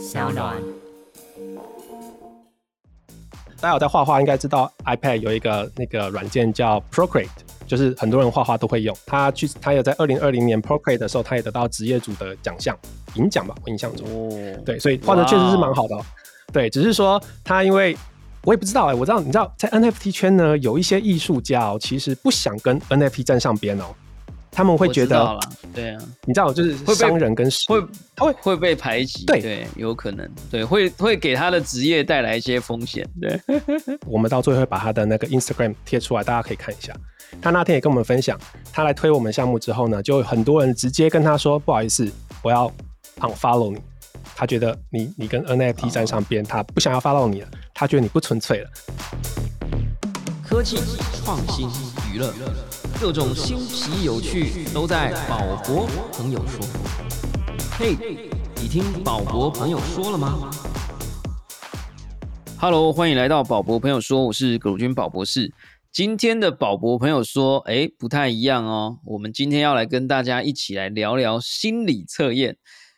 [0.00, 0.56] 小暖。
[3.60, 7.28] 大家有在画画，应该知道 iPad 有一个那个软件叫 Procreate，
[7.66, 8.96] 就是很多人画画都会用。
[9.04, 12.74] 他去，他有在二零二零年 Procreate 的时候，他也得到职业组的奖项，
[13.14, 14.08] 银奖吧，我印象中。
[14.08, 15.94] 哦，对，所以画的确实是蛮好的。
[16.50, 17.94] 对，只是说他因为
[18.44, 23.84] 我也不知道哎，我知道你知道在 NFT 圈呢，有一些艺术家哦，其实不想跟 NFT 站上边哦。
[24.52, 25.38] 他们会觉得，
[25.72, 27.80] 对啊，你知道，就是会商人跟会
[28.16, 33.40] 他会会被排挤，对对，有可能，对，会会给他的职业带来一些风险，对。
[34.06, 36.92] 我们到最后会把他的那个 Instagram 贴出来，大家可以看一下。
[37.40, 38.38] 他那天也跟我们分享，
[38.72, 42.10] 他来推我们项目之后呢，就很多人直接跟他说，不好意思，
[42.42, 42.70] 我要
[43.20, 43.80] unfollow 你。
[44.34, 48.70] 他觉得你你跟 NFT 站上边，他不想要 follow 你了，他觉得你不纯粹了。
[50.42, 50.76] 科技
[51.22, 51.68] 创新
[52.12, 52.32] 娱乐。
[52.98, 56.66] 各种新奇有趣都在宝博朋友说。
[57.78, 57.94] 嘿，
[58.56, 60.50] 你听宝博朋友说了吗
[62.58, 65.52] ？Hello，欢迎来到宝博朋友说，我是葛鲁军宝博士。
[65.92, 68.98] 今天的宝博朋友说，哎，不太一样哦。
[69.04, 72.56] 我们今天要来跟大家一起来聊聊心理测验。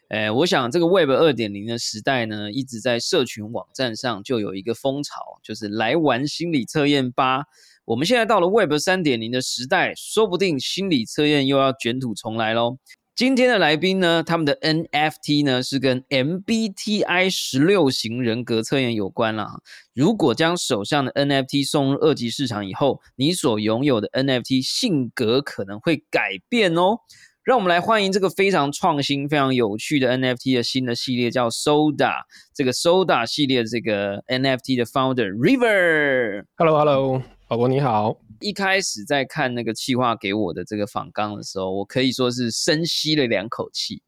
[0.09, 7.45] 哎，我想这个 Web 二点零的时代呢，一直在社群网站上就有一个风潮，就是来玩心理测验吧。
[7.85, 12.77] 我们现在到了 Web 三点零的时代，说不定心理测验又要卷土重来喽。
[13.15, 19.49] 今天的来宾呢，他们的 NFT 呢是跟 MBTI 十六型人格测验有关了。
[19.95, 26.99] 如果将手上的 NFT 送入二级市场以后，你所拥有的 NFT 性格可能会改变哦。
[27.43, 32.15] 让我们来欢迎这个非常创新、非常有趣的 NFT 的新的系列，叫 Soda。
[32.55, 36.45] 这个 Soda 系列的这个 NFT 的 Founder River。
[36.57, 37.21] Hello，Hello。
[37.53, 44.03] 宝宝你好，一开始在看那个企划给我的这个访纲的时候，我可以说是深吸了两口气。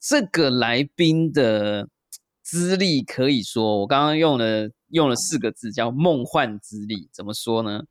[0.00, 1.88] 这个来宾的
[2.40, 7.10] 资历可以说，我刚刚用了用了四个字，叫梦幻资历。
[7.12, 7.82] 怎么说呢？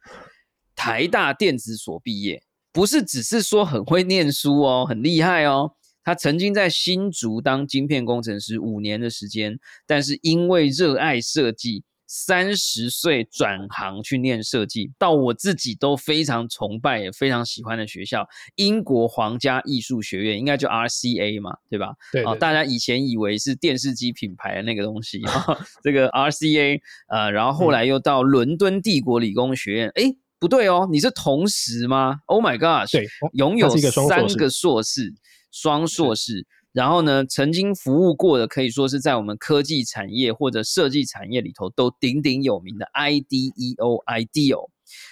[0.73, 2.42] 台大电子所毕业，
[2.72, 5.73] 不是只是说很会念书哦，很厉害哦。
[6.06, 11.83] 他曾经在新竹当晶片工程师五年的时间，但是因为热爱设计。
[12.16, 18.24] 三十岁转行去念设计，到我自己都非常崇拜也非常喜欢的学校——
[18.56, 21.96] 英国皇家艺术学院，应该就 RCA 嘛，对吧？
[22.12, 25.24] 对啊，大家以前以为是电视机品牌的那个东西，
[25.82, 30.04] 这个 RCA，呃，然后后来又到伦敦帝国理工学院，哎，
[30.38, 32.88] 不对哦，你是同时吗？Oh my god！
[32.92, 35.12] 对，拥有三个硕士，
[35.52, 36.45] 双硕士。
[36.73, 44.70] 然后呢，曾经服务过的可以说是在我们科技产业或者设计产业里头都鼎鼎有名的 IDEO IDEO，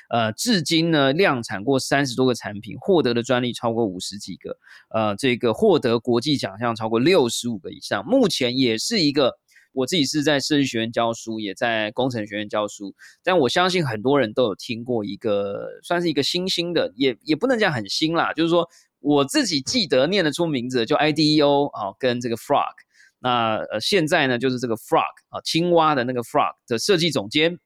[0.09, 4.57] 呃，至今呢量产过三十多个产品，获得的专利超过五十几个，
[4.89, 8.03] 呃，这个获得国际奖项超过六十五个以上。
[8.07, 9.35] 目前也是一个，
[9.71, 18.67] 我自己是在设计学院教书，也在工程学院教书，但我相信很多人都有听过一个，算是一个新兴的，也也不能讲很新啦，就是说。
[19.01, 22.73] 我自己记得念得出名字，就 IDEO 啊，跟这个 Frog。
[23.19, 27.59] 那呃，现在呢，就是这个 Frog 啊，青蛙的那个 Frog 的设计总监。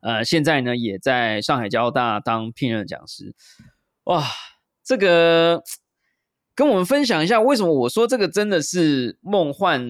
[0.00, 3.34] 呃，现在呢，也在上海交大当聘任讲师。
[4.04, 4.22] 哇，
[4.84, 5.62] 这个
[6.54, 9.86] 跟我们分享一下，为什么我说这个真的是梦幻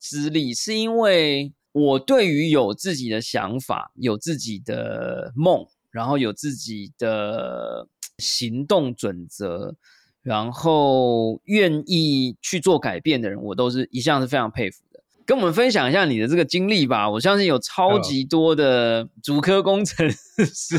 [0.00, 0.54] 之力？
[0.54, 7.88] 是因为我对于有自己的想法、有自己的梦，然后有自己的。
[8.18, 9.74] 行动准则，
[10.22, 15.00] 然后愿意去做改变的人，我都是一向是非常佩服的。
[15.26, 17.08] 跟我们分享一下你的这个经历吧。
[17.08, 20.78] 我相信有超级多的主科工程 师，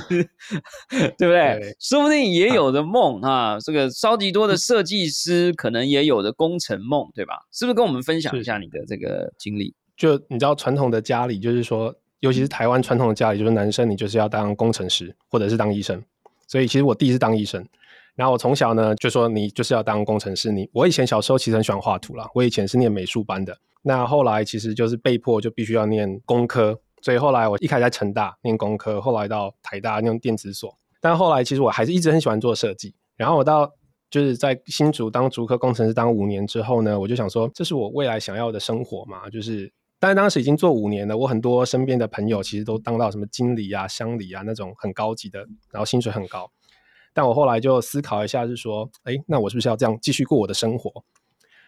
[1.18, 1.76] 对不对？
[1.80, 3.60] 说不定也 有的梦啊。
[3.60, 7.34] 这个超级多的设计师，可能也有的工程梦，对吧？
[7.52, 9.74] 是不是跟我们分享一下你的这个经历？
[9.98, 16.04] 就你知道，传统的家里就是说，尤其是台湾传统的家里，就是男生你就是要当工程师，或者是当医生。
[16.48, 17.66] 所以其实我第一次当医生，
[18.16, 20.52] 然后我从小呢就说你就是要当工程师。
[20.52, 23.58] 你我以前小时候其实很喜欢画图啦，我以前是念美术班的。
[23.82, 30.78] 那后来其实就是被迫就必须要念工科，所以后来我一开始在成大念工科，后来到台大念电子所。
[31.02, 32.94] 但后来其实我还是一直很喜欢做设计。
[33.16, 33.72] 然后我到
[34.10, 39.72] 就是在新竹当竹科工程师当五年之后呢，我就想说这是我未来想要的生活嘛，就是。
[40.06, 45.40] 但是当时已经做五年了，我很多身边的朋友其实都当到什么经理啊、乡里啊那种很高级的，
[45.72, 46.48] 然后薪水很高。
[47.12, 50.92] 但我后来就思考一下，是说，哎，那我是不是要这样继续过我的生活？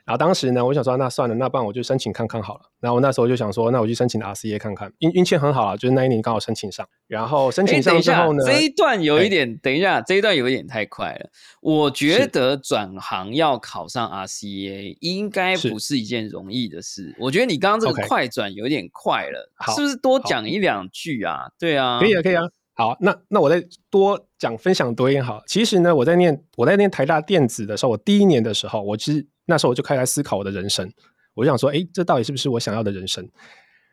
[0.07, 2.61] 然后当时呢，我想说，那算了，那不然我就申请看看好了。
[2.79, 6.87] 然后我那时候就想说，那我去申请 RCA 看看，运运气很好啊，就是那一年刚好申请上。
[7.07, 11.29] 然后申请上之后呢，这一段有一点，等一下，这一段有一点太快了。
[11.59, 17.13] 我觉得转行要考上 RCA 应该不是一件容易的事。
[17.19, 21.49] 我觉得你刚刚这个快转有点快了，是不是多讲一两句啊？
[21.59, 22.43] 对啊，可以啊，可以啊。
[22.75, 25.43] 好，那那我再多讲分享多一点好。
[25.47, 29.27] 其实呢，我在念我在念台大电子的时候，我第一年的时候，我其实。
[29.47, 30.87] 那时候我就开始思考我的人生，
[31.33, 33.27] 我就想说，哎，这到底是不是我想要的人生？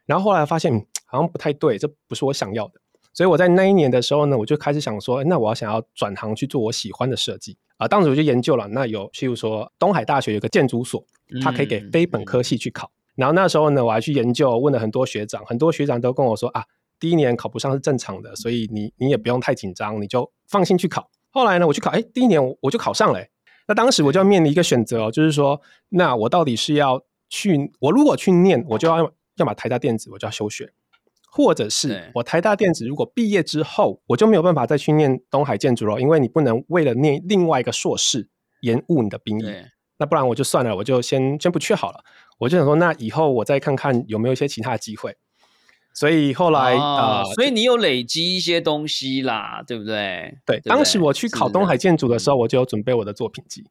[0.04, 0.70] 然后后来发现
[1.06, 2.74] 好像不太对，这不是我想要的。
[3.14, 7.86] 所以我在那一年的时候呢，我就开始想说，那我要想要转行去做我喜欢的设计啊。
[7.86, 11.02] 当时我就研究了，那有譬如说东海大学有个建筑所，
[11.40, 12.90] 它可以给非本科系去考。
[13.14, 16.64] 然后那时候呢，我还去研究，问了很多学长，很多学长都跟我说啊，
[16.98, 21.08] 第一年考不上是正常的，所以你你也不用太紧张，你就放心去考。
[21.30, 23.24] 后来呢，我去考，哎，第一年我就考上了。
[23.66, 30.72] 那当时我就要面临一个选择哦，就是说，那我到底是要去，我如果去念，我就要要把台大电子我就要休学，
[31.30, 38.28] 或者是我台大电子如果毕业之后，我就没有办法再去念东海建筑了，因为你不能为了念另外一个硕士
[38.60, 39.46] 延误你的兵役。
[39.96, 42.00] 那不然我就算了，我就先先不去好了。
[42.38, 45.16] 我就想说，那以后我再看看有没有一些其他的机会。
[45.94, 50.36] 所以后来啊，所以你有累积一些东西啦，对不对？
[50.44, 53.64] 对，当时我去考东海建筑的时候，我就有准备我的作品集。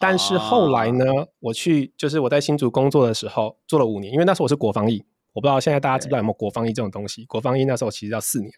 [0.00, 1.04] 但是后来呢，
[1.38, 7.24] 我去就是我在新竹工作的时候做了五年，因为那时候我是国防役，我不知道现在大家知道有没有国防役这种东西。
[7.26, 8.52] 国防役那时候其实要四年。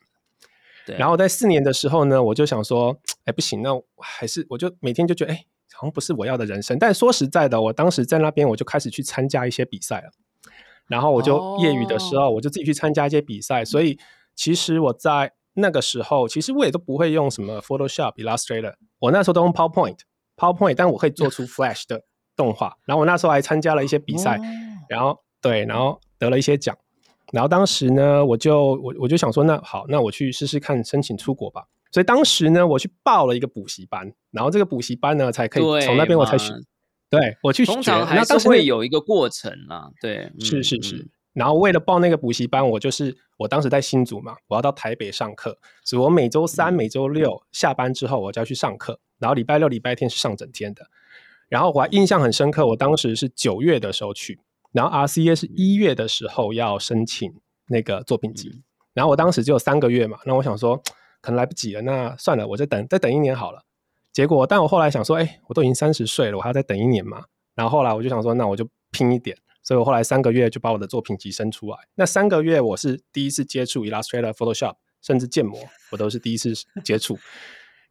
[0.86, 0.96] 对。
[0.96, 2.96] 然后在四年的时候呢，我就想说，
[3.26, 6.78] 哎，不行，那还是我就每天就觉得，哎，好像不是我要的人生。
[6.78, 10.10] 但说实在的，我当时在那边，我就开始去参加一些比赛了。
[10.88, 13.64] 然后我就业余的时候，我就自己去参加一些比赛。
[13.64, 13.98] 所以
[14.34, 22.02] 其实我在那个时候，其实我也都不会用什么 Photoshop、Illustrator，我那时候都用 PowerPoint，PowerPoint，但我可以做出 Flash 的
[22.36, 22.76] 动画。
[22.84, 24.40] 然后我那时候还参加了一些比赛，
[24.88, 26.76] 然后对，然后得了一些奖。
[27.32, 31.64] 然后当时呢，我就我我就想说，那好，那我去试试看申请出国吧。
[31.90, 36.52] 所以当时呢，我去报了一个补习班，然后这个补习班呢，才可以从那边我才学。
[37.14, 39.90] 对我去，通常还是会有一个过程啦。
[40.00, 41.08] 对，是是是。
[41.32, 50.86] 然后为了报那个补习班，我就是我当时在新竹嘛，我要到台北上课，所以我每周三、每周六下班之后我就要去上课，然后礼拜六、礼拜天是上整天的。
[51.48, 54.40] 然后我还印象很深刻，我当时是九月的时候去，
[54.72, 57.32] 然后 RCA 是一月的时候要申请
[57.68, 58.62] 那个作品集，
[58.92, 60.80] 然后我当时只有三个月嘛，那我想说
[61.20, 63.62] 可能来不及了，那算了，我再等再等一年好了。
[64.14, 67.24] 结果，但我后来想说，哎，我都已经三十岁了，我还要再等一年嘛。
[67.54, 69.36] 然后后来我就想说，那我就拼一点。
[69.62, 71.76] 所以我后来三个月就把我的作品集生出来。
[71.96, 75.58] 那三个月我是第一次接触 Illustrator、Photoshop，甚至建模，
[75.90, 77.18] 我都是第一次接触。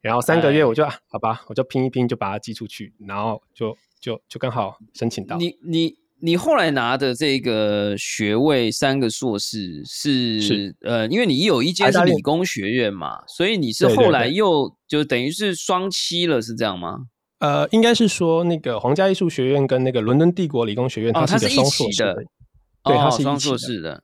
[0.01, 5.35] 然后三个月我就啊好吧，我就拼一拼，就把它寄出去，然后就就就刚好申请到。
[5.37, 6.02] 你你。
[6.25, 17.07] 你后来拿的这个学位，三个硕士是呃，因为你有一间是理工学院嘛，所以你是后来又就等于是双期了，是这样吗？
[17.39, 22.15] 呃，应该是说那个皇家艺术学院跟那个伦敦帝国理工学院，它是一起的，
[22.85, 24.01] 对，它是双硕士的，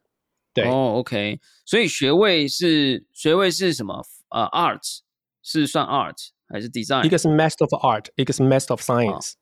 [0.53, 0.65] 对。
[0.65, 4.03] 哦，OK，所以学位是学位是什么？
[4.31, 4.81] 呃，Art
[5.41, 6.17] 是算 Art
[6.49, 7.05] 还是 Design？
[7.05, 9.35] 一个是 Master of Art，一个是 Master of Science。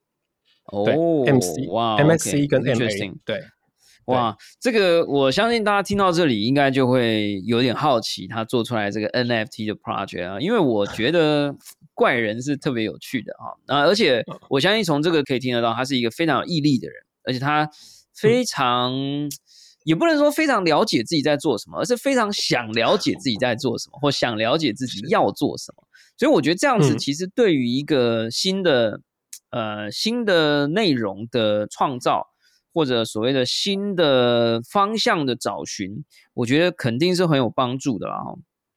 [0.67, 3.41] 哦，M C 哇，M C 跟 M A 对，
[4.05, 11.55] 哇，这个我相信大家听到这里应该就会有点好奇，他做出来这个 N F T 的 project 啊，因为我觉得
[11.93, 17.69] 怪人是特别有趣的啊，啊，而且我相信从这个可以听得到，他是一个非常有毅力的人，而且他
[18.13, 18.93] 非常
[19.85, 25.83] 也不能说非常了解自己在做什么，而是非常想了解自己在做什么，或想了解自己要做什么，
[26.18, 28.99] 所以我觉得这样子其实对于一个新的。
[29.49, 32.27] 呃，新的内容的创造，
[32.73, 38.18] 或者所谓的新的方向的找寻，我觉得肯定是很有帮助的啦。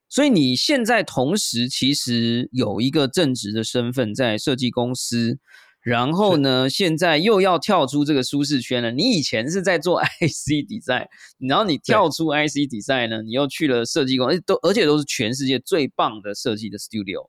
[0.09, 5.39] 所以你现在同时其实有一个正职的身份在设计公司。
[5.83, 6.69] 然后呢？
[6.69, 8.91] 现在又要跳出这个舒适圈了。
[8.91, 11.09] 你以前是在做 IC 比赛，
[11.39, 13.23] 然后你跳出 IC 比赛呢？
[13.23, 17.29] 你又去了设计公司，都而且都是全世界最棒的设计的 studio。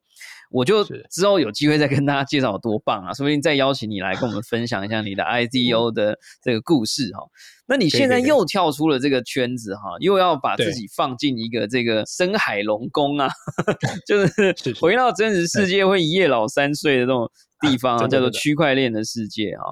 [0.49, 3.13] 我就之后有机会再跟大家介绍多棒啊！
[3.13, 7.23] 说不定再邀请你来跟我们分享一下你的 IDO 的这个故事哈。
[7.65, 13.29] 那你现在又跳出了这个圈子哈，又要把自己放进一个这个深海龙宫啊，
[14.05, 17.31] 就是回到真实世界会一夜老三岁的这种。
[17.61, 19.63] 地方啊，叫做区块链的世界啊，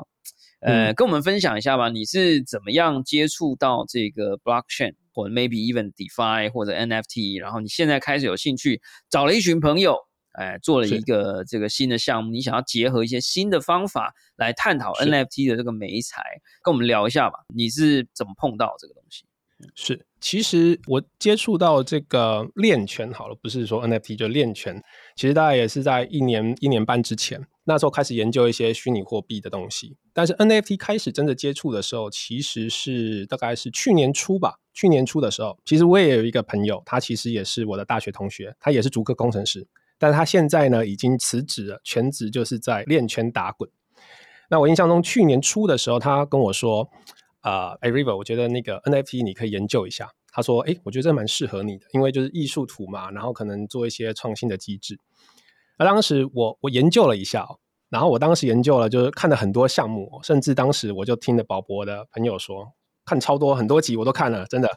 [0.61, 1.89] 呃，跟我们分享一下吧。
[1.89, 7.41] 你是怎么样接触到这个 blockchain 或者 maybe even DeFi 或者 NFT？
[7.41, 8.79] 然后你现在开始有兴趣，
[9.09, 9.97] 找了一群朋友，
[10.33, 16.21] 哎，做了一个这个新的项目，你想要结合一些新的方法来探讨 NFT 的这个美材，
[16.63, 17.39] 跟我们聊一下吧。
[17.53, 19.25] 你是怎么碰到这个东西？
[19.75, 24.81] 是，其实我接触到这个链圈好了，不是说 NFT 就链圈，
[25.15, 29.95] 其实大概也是在一年一年半之前，那时候开始研究一些虚拟货币的东西。
[30.13, 34.55] 但是 NFT 开始真的接触的时候，其实是大概是去年初吧。
[34.73, 43.69] 去年初的时候，其实我也有一个朋友，他其实也是我的大学同学，他也是逐客工程师，但他现在呢已经辞职了，全职就是在链圈打滚。
[44.49, 46.89] 那我印象中去年初的时候，他跟我说。
[47.41, 50.09] 啊，哎，River，我觉得那个 NFT 你可以研究一下。
[50.31, 54.99] 他说，哎，我觉得这蛮适合你的，因为就是艺术图嘛，然后可能做一些创新的机制。
[55.77, 57.47] 那当时我我研究了一下，
[57.89, 62.73] 然后我当时研究了，就是看了很多项目，甚至当时我就听了宝博的朋友说，
[63.05, 64.69] 看超多很多集我都看了，真的。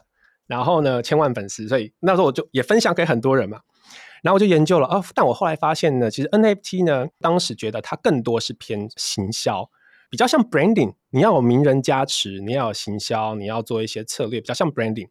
[0.47, 3.61] 然后呢，千万粉丝，所以那时候我就也分享给很多人嘛。
[4.23, 9.69] 然后我就研究了，哦，但我后来发现呢，其实 NFT 呢，当时觉得它更多是偏行销。
[10.13, 15.07] 比较像 branding，你要有名人加持，你要有行销，你要做一些策略，比较像 branding。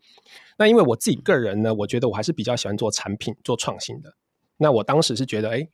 [0.56, 4.14] 那因为我自己个人呢，我觉得我还是比较喜欢做产品、做创新的。
[4.58, 5.66] 那我当时是觉得，哎，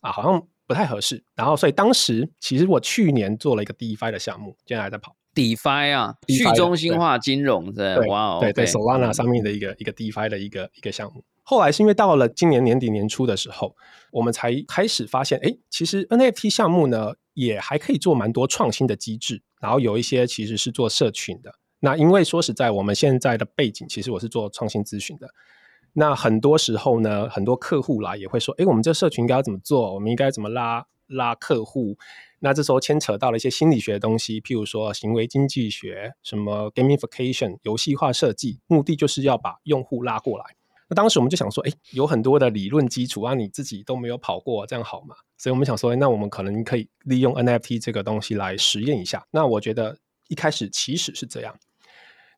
[0.00, 1.22] 啊，好像不太合适。
[1.36, 11.22] 然后，所以当时其实我去年做了一个 DeFi 的项目，现在还在跑 DeFi 啊，去中心化金融的，哇哦，对对，Solana 上面的一个一个 DeFi 的一个一个项目。
[11.44, 13.76] 后来是因为到了今年年底年初的时候，
[14.10, 21.54] 我们才开始发现，哎，其实 NFT 项目呢也还可以做蛮多创新的机制，然后有一些其实是做社群的。
[21.80, 25.28] 那因为说实在，我们现在的背景其实我是做创新咨询的，
[25.94, 29.94] 那很多时候呢，很多客户啦也会说，哎，我们这社群应该要怎么做？
[29.94, 31.98] 我们应该怎么拉拉客户？
[32.38, 40.44] 那这时候牵扯到了一些心理学的东西，譬如说行为经济学、什么 gamification 游戏化设计，目的就是要把用户拉过来。
[40.88, 45.14] 那当时我们就想说，哎，有很多的理论基础啊，你自己都没有跑过，这样好吗？
[45.38, 49.24] 所以我们想说，那我们可能可以利用 NFT 这个东西来实验一下。
[49.30, 49.96] 那我觉得
[50.28, 51.54] 一开始起始是这样。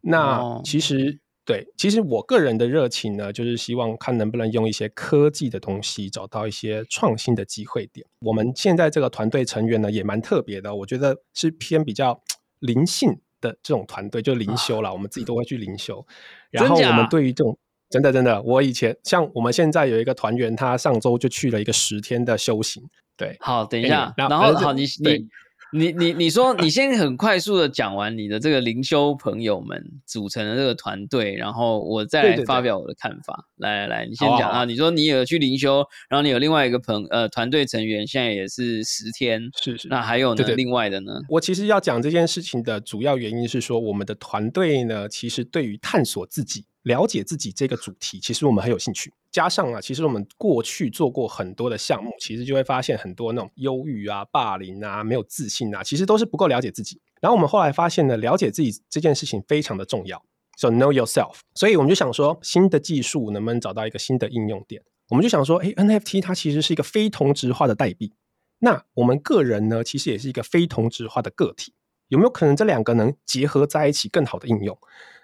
[0.02, 8.06] 那其实对，其实我个人的热情呢，就是希望看能不能用一些科技的东西，找到一些创新的机会点。
[8.20, 12.22] 我们现在这个团队成员呢，也蛮特别的，我觉得是偏比较
[12.60, 14.92] 灵性的这种团队，就灵修了。
[14.92, 16.06] 我们自己都会去灵修，
[16.50, 17.58] 然后我们对于这种。
[17.94, 22.82] 真的，真的，我以前像我们现在有一个团员，他上周就去了一个十天的修行。
[23.16, 25.28] 对，好，等一下，然后好，你你。
[25.76, 33.48] 你你你说，你先很快速的讲完你的这个灵修朋友们组成的这个团队，然后我再来发表我的看法。
[33.56, 34.64] 来来来，你先讲啊！
[34.64, 39.88] 你说你有去灵修，然后你有另外一个朋呃团队成员，现在也是十天，是是。
[39.88, 40.44] 那还有呢？
[40.54, 41.12] 另外的呢？
[41.28, 46.64] 我其实要讲这件事情的主要原因是说，我们的团队呢，其实对于探索自己。
[46.84, 49.10] 了解自己这个主题，其实我们很有兴趣。
[49.34, 57.00] 加上啊，其实我们过去做过很多的项目，其实就会发现很多那种忧郁啊、霸凌啊、没有自信啊，其实都是不够了解自己。
[57.20, 60.24] 然后我们后来发现呢，了解自己这件事情非常的重要。
[60.56, 61.38] So know yourself。
[61.56, 64.80] 所以我们就想说，新的技术能不能找到一个新的应用点？
[65.08, 68.12] 我们就想说，哎，NFT 它其实是一个非同质化的代币。
[68.60, 71.74] 那我们个人呢，其实也是一个非同质化的个体。
[72.06, 74.78] 有没有可能这两个能结合在一起，更好的应用？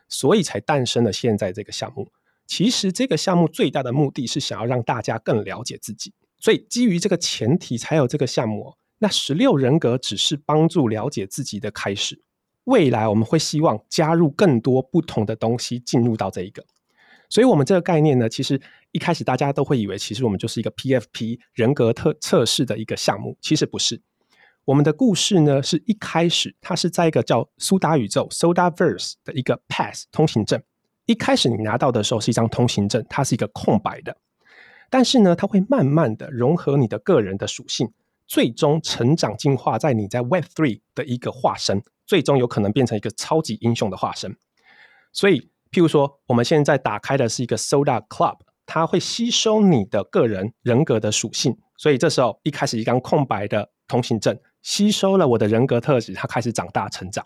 [0.09, 2.11] 所以才诞生了现在这个项目。
[2.50, 8.75] 其实这个项目最大的目的是想要让大家更了解自己，所以基于这个前提才有这个项目。
[8.99, 12.21] 那十六人格只是帮助了解自己的开始，
[12.64, 16.66] 未来我们会希望加入更多不同的东西进入到这一个。
[17.28, 24.02] 所以，我们这个概念呢，其实一开始大家都会以为，其实我们就是一个 PFP 人格特测试的一个项目，其实不是。
[24.64, 30.61] 我们的故事呢，是一开始它是在一个叫苏打宇宙 （Soda Verse） 的一个 Pass 通行证。
[31.11, 34.17] 一开始你拿到的时候是一张通行证，它是一个空白的。
[34.88, 37.93] 但是呢，它会慢慢的融合你的个人的属性，
[38.29, 44.37] 最终成长进化在你在 Web Three 的一个化身，最终有可能变成一个超级英雄的化身。
[45.12, 51.59] 所以，譬如说，我们现在打开的是一个 Soda Club，它会吸收你的个人人格的属性。
[51.76, 54.38] 所以这时候一开始一张空白的通行证。
[54.62, 57.25] 吸收了我的人格特质，它开始长大成长。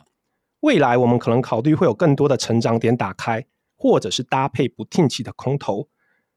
[0.60, 3.44] 未来我们可能考虑会有更多的成长点打开，
[3.84, 5.86] 或者是搭配不定期的空投，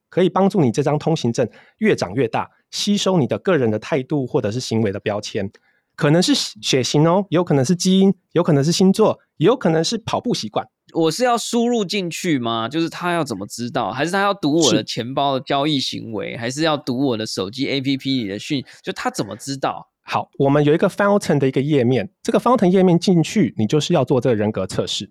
[0.09, 5.49] 可以帮助你这张通行证越长越大，吸收你的个人的态度或者是行为的标签，
[5.95, 10.67] 可能是血型哦，有可能是基因，有可能是星座，也有可能是跑步习惯。
[10.93, 12.67] 我是要输入进去吗？
[12.67, 13.91] 就是他要怎么知道？
[13.91, 16.35] 还是他要读我的钱包的交易行为？
[16.35, 18.61] 还是要读我的手机 APP 里的讯？
[18.83, 19.87] 就他怎么知道？
[20.03, 25.09] 好，我们有一个 Fountain 的一个页面，这个 Fountain 页面进去，你就是要做这个人格测试。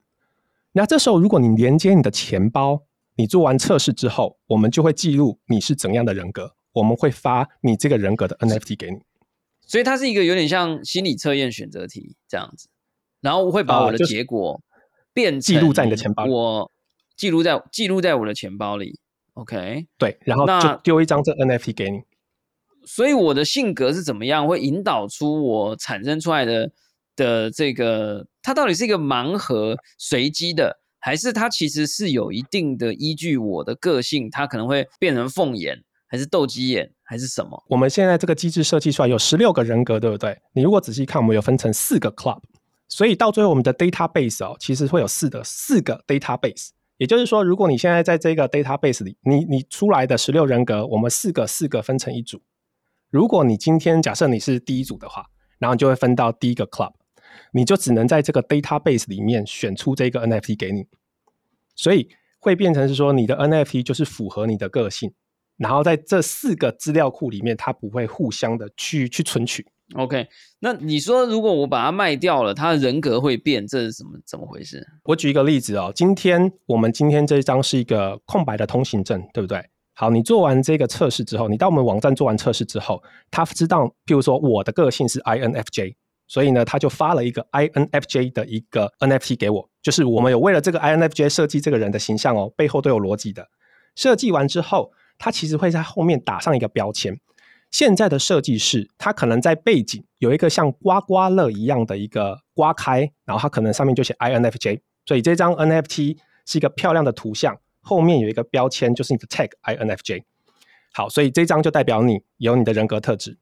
[0.77, 2.83] 那这时候，如果你连接你的钱包，
[3.15, 6.55] 你做完测试之后，我们就会记录你是怎样的人格。
[6.75, 8.99] 我们会发你这个人格的 NFT 给你。
[9.63, 12.69] 所以它是一个有点像心理测验选择题这样子，
[13.23, 14.61] 然后我会把我的结果
[15.15, 16.71] 变记录在你的钱包，我
[17.17, 19.01] 记录在记录在我的钱包里。
[19.33, 22.03] OK，对，然后就丢一张这 NFT 给你。
[22.85, 26.71] 所以我的性格是怎么样，会引导出我产生出来的
[27.17, 33.37] 的这个，它到底是一个盲盒随机的，还是它其实是有一定的依据？
[33.37, 36.93] 我的个性，它可能会变成凤眼，还是斗鸡眼？
[37.03, 37.61] 还是什么？
[37.69, 40.39] 我们现在这个机制设计出来有十六个人格，对不对？
[40.53, 42.41] 你如果仔细看，我们有分成四个 club，
[42.89, 46.69] 所以到最后我们的 database 哦，其实会有四的四个 database。
[46.99, 52.41] 也就是说，如果你现在在这个 database 里，你你出来的十六人格，我们四个四个分成一组。
[53.11, 55.25] 如果你今天假设你是第一组的话，
[55.59, 56.93] 然后你就会分到第一个 club，
[57.53, 60.87] 你就只能在这个 database 里面选出这个 NFT 给你，
[61.75, 65.13] 所以会变成是说你的 NFT 就是符合你的个性。
[65.57, 69.67] 然后在这四个资料库里面，它不会互相的去去存取。
[69.95, 70.27] OK，
[70.59, 74.87] 那你说如果我把它卖掉了，它的人格会变，这是怎么怎么回事？
[75.05, 79.65] 我举一个例子哦，今天我们今天这一张是一个空白的通行证，对不对？
[79.95, 85.95] 好，你做完这个测试之后，你到我们网站做完测试之后，他知道，譬如说我的个性是 INFJ，
[86.27, 93.49] 所以呢，他就发了一个 INFJ 的一个 NFT 给我，就是我们有为了这个 INFJ 设计这个人的形象哦，背后都有逻辑的。
[93.95, 94.93] 设计完之后。
[95.19, 97.19] 他其实会在后面打上一个标签。
[97.71, 110.25] 现在的设计是，他可能在背景有一个像刮刮乐一样的一个刮开，然后它可能上面就写 INFJ，所以这张 NFT 是一个漂亮的图像，后面有一个标签就是你的 tag INFJ。
[110.93, 113.39] 好，所以这张就代表你有你的人格特质。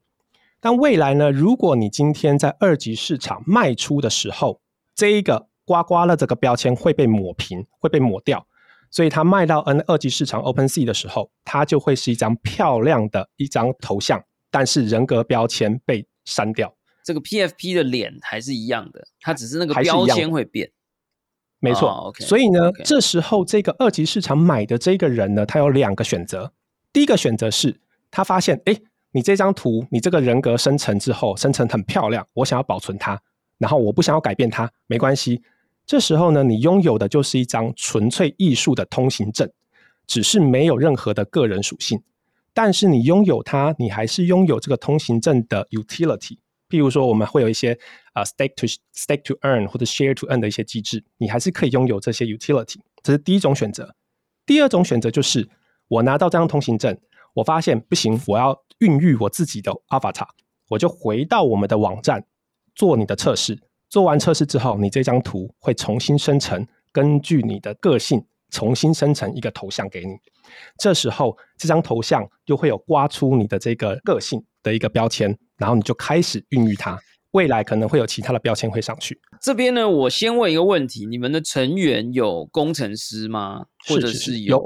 [0.65, 4.59] 但未来呢，如果你今天在二级市场卖出的时候，
[4.95, 8.47] 这一个刮刮乐这个标签会被抹平，会被抹掉。
[8.89, 16.75] 所以它卖到 N 二级市场 Open Sea 的时候，它就会是一张漂亮的一张头像，但是人格标签被删掉。
[17.03, 20.71] 这个 PFP 的脸还是一样的，它只是那个标签会变。
[21.59, 22.25] 没错，OK。
[22.25, 26.53] 所以呢，这时候这个二级市场买的这个人呢，他有两个选择。
[26.91, 27.79] 第一个选择是，
[28.09, 28.75] 他发现，哎，
[29.15, 33.17] 你这张图，你这个人格生成之后，生成很漂亮，我想要保存它，
[33.57, 35.41] 然后我不想要改变它，没关系。
[35.85, 39.49] 这时候呢，你拥有的就是一张纯粹艺术的通行证，
[40.05, 42.03] 只是没有任何的个人属性。
[42.53, 46.37] 但是你拥有它，你还是拥有这个通行证的 utility。
[46.67, 47.79] 譬如说，我们会有一些
[48.11, 52.79] 啊 stake to stake to earn 或者 share to earn 的一些机制，你还是可以拥有这些 utility。
[53.01, 53.95] 这是第一种选择。
[54.45, 55.47] 第二种选择就是，
[55.87, 56.97] 我拿到这张通行证，
[57.35, 60.27] 我发现不行，我要孕育我自己的 avatar，
[60.69, 62.25] 我就回到我们的网站
[62.73, 63.59] 做你的测试。
[63.89, 70.15] 做完测试之后，你这张图会重新生成，根据你的个性重新生成一个头像给你。
[70.79, 76.97] 这时候，这张头像就会有刮出你的这个个性的一个标签，然后你就开始孕育它。
[77.31, 79.19] 未来可能会有其他的标签会上去。
[79.41, 83.65] 这边呢，我先问一个问题：你们的成员有工程师吗？
[83.87, 84.63] 或者是有？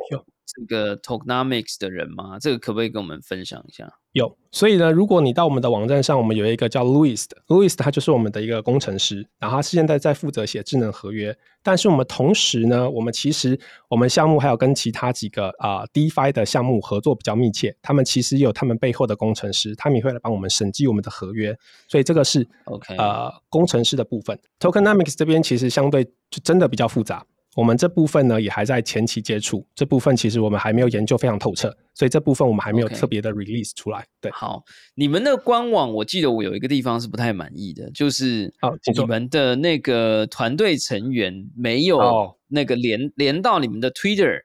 [0.59, 2.37] 这个 tokenomics 的人吗？
[2.39, 3.89] 这个可不可以跟我们分享一下？
[4.11, 11.35] 有，所以呢，如果你到我们的网站上，我们有一个叫 Louis 的，Louis 他就是我们的一个工程师，然后他现在在负责写智能合约。
[11.61, 21.55] 但是我们同时呢，我们其实我们项目还有跟其他几个啊 DeFi 的项目合作比较密切，他们其实有他们背后的工程师，他们也会来帮我们审计我们的合约。
[21.87, 24.37] 所以这个是 OK 呃工程师的部分。
[24.59, 27.23] Tokenomics 这边其实相对就真的比较复杂。
[27.55, 34.05] 我们这部分呢也还在前期接触，这部分其实我们还没有研究非常透彻，所以这部分我们还没有特别的 release 出来。
[34.21, 34.63] 对，好，
[34.95, 38.53] 你们的官网我记得我有一个地方是不太满意的，就是
[38.93, 41.99] 你们的那个团队成员没有
[42.47, 44.41] 那个连连到你们的 Twitter，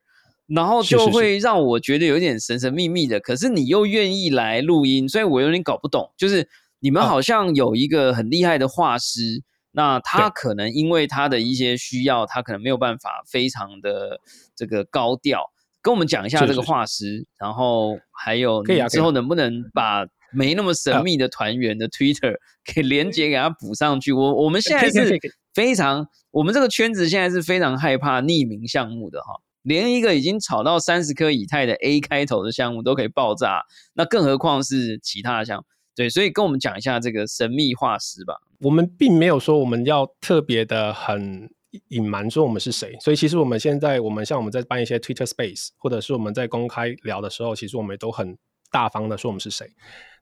[0.47, 3.21] 然后就会让我觉得有点神神秘秘的。
[3.21, 6.49] 可是你又愿意来录音，所以我有点搞不懂，就是
[6.81, 9.43] 你们好像有一个很厉害的画师。
[9.77, 14.21] 那他可能因为他的一些需要，他可能没有办法非常的
[14.55, 15.51] 这个高调，
[15.83, 24.13] 跟我们讲一下这个画师，然后还有之后能不能把没那么神秘的团员的 Twitter 给连接给他补上去？
[24.13, 25.19] 我我们现在是
[25.53, 35.65] 非常，我们这个圈子现在是非常害怕匿名项目的哈，连一个已经炒到三十颗以太的 A 开头的项目都可以爆炸，那更何况是其他的项目？
[35.97, 38.35] 对，所以跟我们讲一下这个神秘化石吧。
[38.65, 41.49] 我们并没有说我们要特别的很
[41.89, 48.37] 隐瞒说我们是谁，所以其实我们现在我们像我们在办一些 Twitter Space，或者是我们在公开聊的时候，其实我们都很
[48.71, 49.67] 大方的说我们是谁。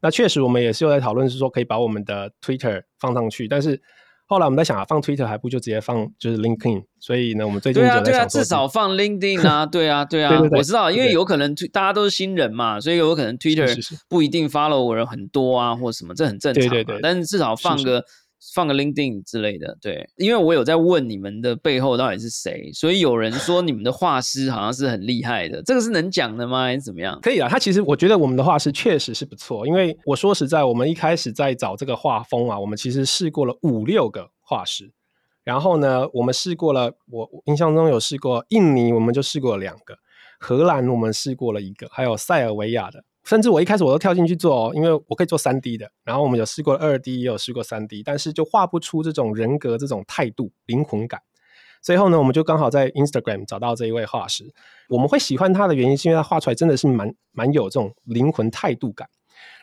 [0.01, 3.81] 那确实我们也是有在讨论，是说可以把我们的 Twitter 放上去，但是
[4.27, 13.77] 后来我们在想啊，放 Twitter 还不就直接放就是 LinkedIn，所以呢，我们最近对啊对啊，至少放 LinkedIn 啊， 对啊对啊对对，对我知道，因为对有可能大家都是新人嘛，所以有可能 Twitter
[14.09, 16.71] 不一定 follow 我人很多啊，或什么，这很正常嘛。
[16.71, 18.03] 对对对但是至少放是个
[18.55, 26.65] 放个 LinkedIn 之类的，对，因为我有在问你们的背后到底是谁，所以有人说你们的画师好像是很厉害的，这个是能讲的吗？
[26.65, 27.19] 还是怎么样？
[27.23, 34.93] 可以啊，他其实我觉得我们的画师确实是不错，因为我说实在，我们一开始在找这个画风啊，我们其实试过了五六个画师，
[35.45, 39.97] 然后呢，我们试过了，我我印象中有试过印尼，我们就试过了两个，
[40.41, 51.21] 荷兰我们试过了一个，还有塞尔维亚的，甚至我一开始我都跳进去做哦，因为我可以做三 D 的，然后我们有试过二 D，也有试过三 D，但是就画不出这种人格、这种态度、灵魂感。
[51.81, 54.53] 最后呢，我们就刚好在 Instagram 找到这一位画师。
[54.89, 59.09] 我们会喜欢他的原因，是因为他画出来真的是蛮蛮有这种灵魂态度感。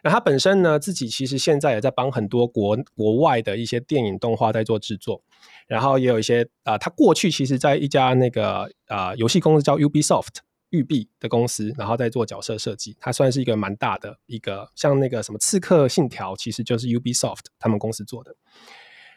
[0.03, 5.21] 那他本身呢，自己其实现在也在帮很多国国外的一些电影动画在做制作，
[5.67, 18.35] 然后也有一些啊、呃他过去其实在一家那个啊游戏公司叫 Ubisoft 育碧的公司，然后再做角色设计，它算是一个蛮大的一个，像那个什么《刺客信条》，其实就是 Ubisoft 他们公司做的。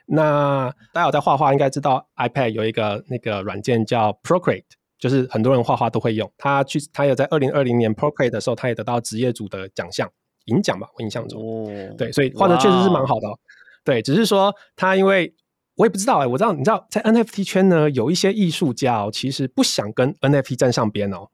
[0.07, 4.65] 那大家有在画画，应该知道 iPad 有一个那个软件叫 Procreate，
[4.99, 6.31] 就是很多人画画都会用。
[6.37, 10.11] 他去，他有在二零二零年 Procreate 的时候，他也得到职业组的奖项，
[10.47, 11.41] 银奖吧，我印象中。
[11.41, 13.39] 哦，对，所以画的确实是蛮好的、哦。
[13.85, 15.35] 对，只是说他因为
[15.77, 21.29] 我也不知道哎、我知道你知道在 NFT 圈呢，有一些艺术家哦，其实不想跟 NFT 站上边哦，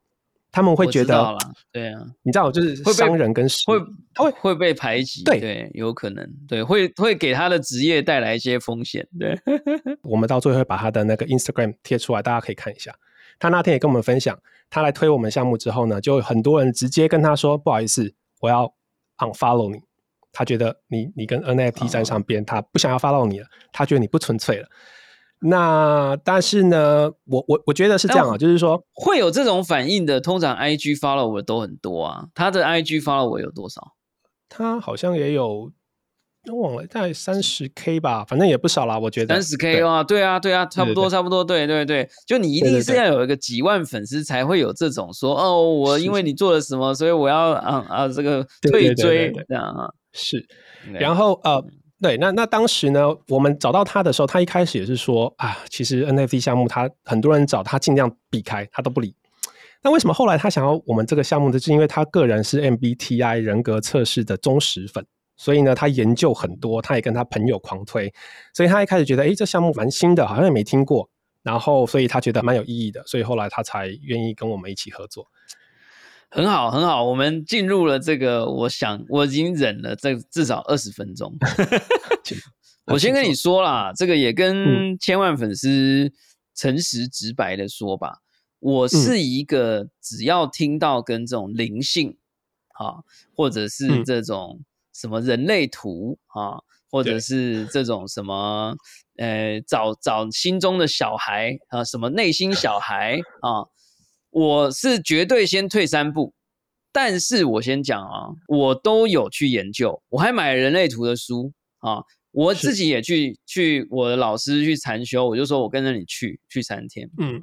[0.50, 1.36] 他们会我觉得
[1.72, 3.78] 对啊，你知道，就是会被商人跟实会
[4.14, 9.38] 他会会被排挤，对对，有可能，对，会会给他的职业带来一些风险，对，
[10.02, 12.94] 我们到最后会把他的那个 Instagram 贴出来，大家可以看一下。
[13.38, 14.36] 他那天也跟我们分享，
[14.68, 18.74] 他来推我们项目之后呢，就有很多人直接跟他说：“不好意思，我要
[19.18, 19.80] unfollow 你。”
[20.32, 24.68] 他觉得你你跟 NFT 站上边，他不想要 follow 你了，他觉得你不纯粹了。
[25.40, 32.26] 那但是呢，我我我觉得是这样啊，就是说，会有这种反应的，通常 IG follower 都很多啊。
[32.34, 33.94] 他的 IG follower 有多少？
[34.48, 35.70] 他好像也有，
[36.50, 40.22] 我忘了，大概三十 K 吧，反正也不少啦，我觉得三十 K 啊，对。
[40.22, 49.44] 啊，对啊，差不多，差不多，对对对，就你一定是要有一个几万粉丝才会有这种说哦，我因为你做了什么，所以我要啊啊这个退对对对对追对。
[49.48, 49.92] 这样啊。
[50.12, 50.46] 是。
[50.94, 51.62] 然后呃，
[52.00, 59.16] 对，那那当时呢，我们找到他的时候，他一开始也是说啊，其实 NFT 项目他很多人找他尽量避开，他都不理。
[59.82, 65.04] 那为什么后来他想要我们这个项目的，是因为他个人是 MBTI 人格测试的忠实粉，
[65.36, 68.12] 所以呢，他研究很多，他也跟他朋友狂推，
[68.54, 71.08] 所以他一开始觉得，诶，这项目蛮新的，好像也没听过，
[71.42, 75.26] 然后所以他觉得蛮有意义的，所以后来他才愿意跟我们一起合作。
[76.30, 81.34] 很好，很好，我们进入了这个，我想我已经忍了这至少二十分钟。
[82.86, 86.12] 我先跟你说啦，这个也跟千万粉丝
[86.54, 88.18] 诚实直白的说吧，
[88.60, 92.16] 我是一个只要听到跟这种灵性
[92.74, 94.04] 啊，或者是嗯。
[94.04, 94.60] 这种
[94.92, 96.58] 什么人类图啊，
[96.90, 98.74] 或者是这种什么
[99.16, 103.62] 呃找找心中的小孩啊，什么内心小孩啊，
[104.38, 106.32] 我是绝对先退三步。
[106.90, 117.42] 但是我先讲啊，我都有去研究，我还买了人类图的书啊，我自己也去去我的老师去禅修，我就说我跟着你去去三天，嗯，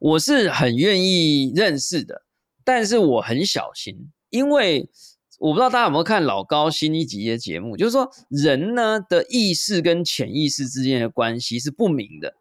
[0.00, 2.22] 我是很愿意认识的，
[2.64, 4.90] 但是我很小心，因为
[5.38, 12.34] 我不知道大家有没有看老高新一集的节目，就是说人呢的意识跟潜意识之间的关系是不明的，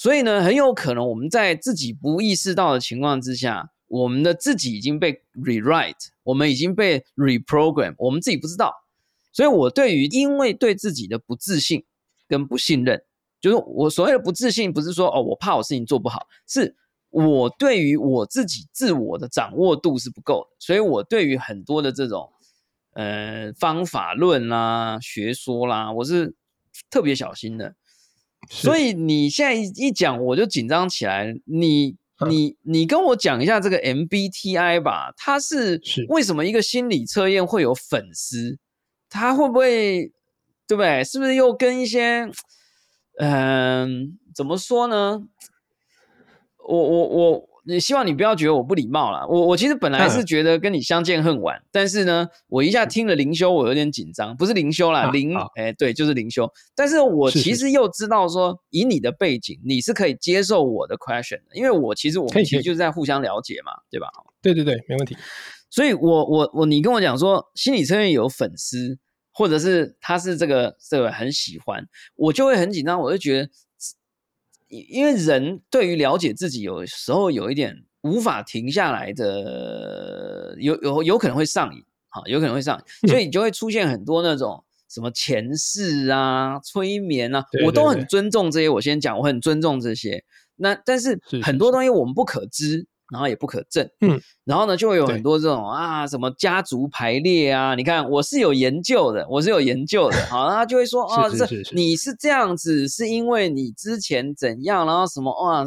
[0.00, 8.72] 所以呢，很有可能我们在自己不意识到的情况之下，我们的自己已经被 rewrite，我们已经被 reprogram，我们自己不知道。
[9.30, 11.84] 所以我对于因为对自己的不自信
[12.26, 13.04] 跟不信任，
[13.42, 16.74] 就是我所谓的不自信，不是说哦我怕我事情做不好，是
[17.10, 22.32] 我对于我自己自我的掌握度是不够的，所以我对于很多的这种
[22.94, 26.34] 呃方法论啦、学说啦，我是
[26.88, 27.74] 特别小心的。
[28.48, 31.34] 所以你现在一一讲，我就紧张起来。
[31.44, 31.96] 你
[32.28, 38.58] 你你跟我讲一下这个 MBTI 吧，它是是为什么一个心理测验会有粉丝？
[39.08, 40.12] 它会不会
[40.66, 41.04] 对不对？
[41.04, 42.30] 是不是又跟一些
[43.18, 45.22] 嗯、怎么说呢？
[46.66, 47.49] 我我我，你
[47.80, 49.26] 希望你不要觉得我不礼貌啦。
[49.26, 56.50] 我我其实本来是嗯觉得跟你相见恨晚，但是呢，我一下听了灵修，我有点紧张，不是灵修啦，啊灵好哎对，就是灵修。
[56.74, 64.08] 但是我其实又知道说，以你的背景，你是可以接受我的 question 的，因为我其实我们其实就是在互相了解嘛，对吧？
[64.42, 65.16] 对对对，没问题。
[65.68, 68.98] 所以我我我你跟我讲说心理测验有粉丝，
[69.32, 73.50] 或者是他是这个这个很喜欢，我就会很紧张，我就觉得，
[74.70, 88.68] 因因为人对于了解自己，有时候有一点无法停下来的，有有有可能会上瘾，啊，有可能会上瘾，所以你 就会出现很多那种什么前世啊、催眠啊，我都很尊重这些。
[88.70, 90.24] 我先讲，我很尊重这些。
[90.56, 92.86] 那但是很多东西我们不可知。
[93.10, 105.64] 然后也不可证，嗯，然后呢，就会有很多这种啊，什么家族排列啊，你看我是有研究的，我是有研究的， 好，然后就会说啊，这你是这样子，是因为你之前怎样，然后什么哇，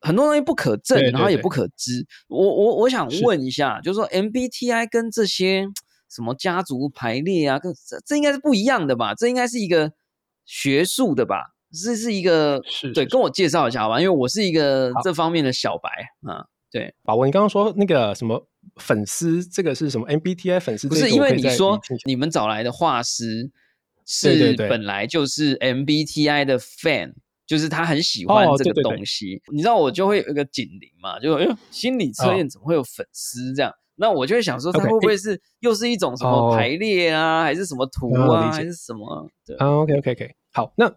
[0.00, 2.06] 很多东西不可证，然后也不可知。
[2.28, 5.66] 我我我想问一下，就是说 MBTI 跟这些
[6.08, 9.14] 什么家族排列啊，跟这这应该是不一样的吧？
[9.14, 9.92] 这应该是一个
[10.44, 11.55] 学术的吧？
[11.84, 15.90] 这是一个是对，跟我介绍一下好吧，因为我是一个这方面的小白
[16.30, 16.46] 啊。
[16.72, 20.88] 对，宝文，你刚刚说那个什么粉丝，这个是什么 MBTI 粉丝？
[20.88, 23.50] 不是因为你说你们找来的画师
[24.04, 27.14] 是本来就是 MBTI 的 fan，
[27.46, 29.40] 就是他很喜欢这个东西。
[29.52, 33.72] 你知道我就会有一个警铃嘛，就哎，心理测验怎么会有粉丝这样？
[33.94, 39.30] 那我就会想说，他会不会是又是一种什么排列啊，还是什么图啊，还是什么？
[39.46, 40.92] 对啊，OK OK OK，好，那。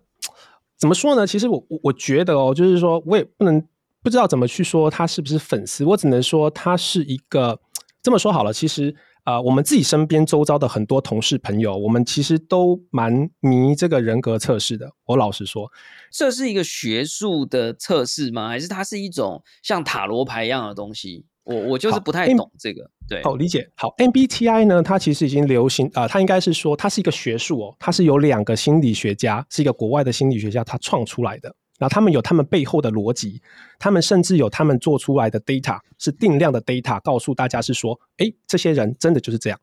[0.79, 1.27] 怎么说呢？
[1.27, 3.61] 其实我我我觉得哦，就是说我也不能
[4.01, 7.59] 不知道怎么去说他是不是粉丝，我只能说他是一个
[8.01, 8.53] 这么说好了。
[8.53, 14.89] 其实啊，我们自己身边周遭的很多同事朋友，我们其实都蛮迷这个人格测试的。
[15.05, 15.69] 我老实说，
[16.09, 18.47] 这是一个学术的测试吗？
[18.47, 21.25] 还是它是一种像塔罗牌一样的东西？
[21.49, 22.89] 我我就是不太懂这个。
[23.07, 23.67] 对，好理解。
[23.75, 24.83] 好，MBTI 呢？
[24.83, 31.53] 它其实已经流行啊，它应该是说它是一个学术哦，它是有两个心理学家，是一个国外的心理学家他创出来的。
[31.79, 33.41] 然后他们有他们背后的逻辑，
[33.79, 39.59] 他们甚至有他们做出来的 data 是定量的 data，告诉大家是说，哎，这些人真的就是这样。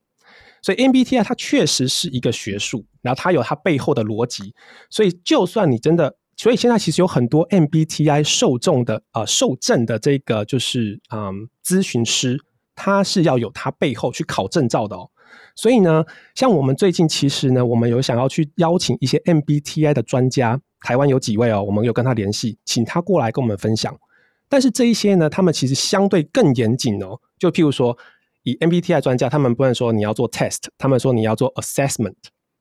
[0.62, 4.54] 所以 MBTI 它确实是一个学术，然后它有它背后的逻辑。
[4.90, 12.38] 所以就算你真的，所以现在其实有很多 MBTI 受众的啊受证的这个就是嗯咨询师。
[12.78, 15.08] 他是要有他背后去考证照的哦，
[15.54, 23.98] 所以呢，像我们最近其实呢，我们有想要去邀请一些 MBTI 的专家，台湾有几位哦，我们有跟他联系，请他过来跟我们分享。
[24.46, 27.96] 但是这一些呢，他们其实相对更严谨哦，就譬如说，
[28.42, 32.12] 以 MBTI 专家，他们不能说你要做 test，他们说你要做 assessment，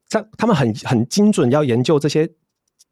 [0.09, 2.31] 他他们很很精准，要研究这些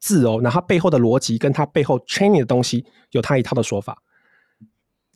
[0.04, 3.96] 字哦，那它背后的逻辑跟它背后 training 的东西，有它一套的说法。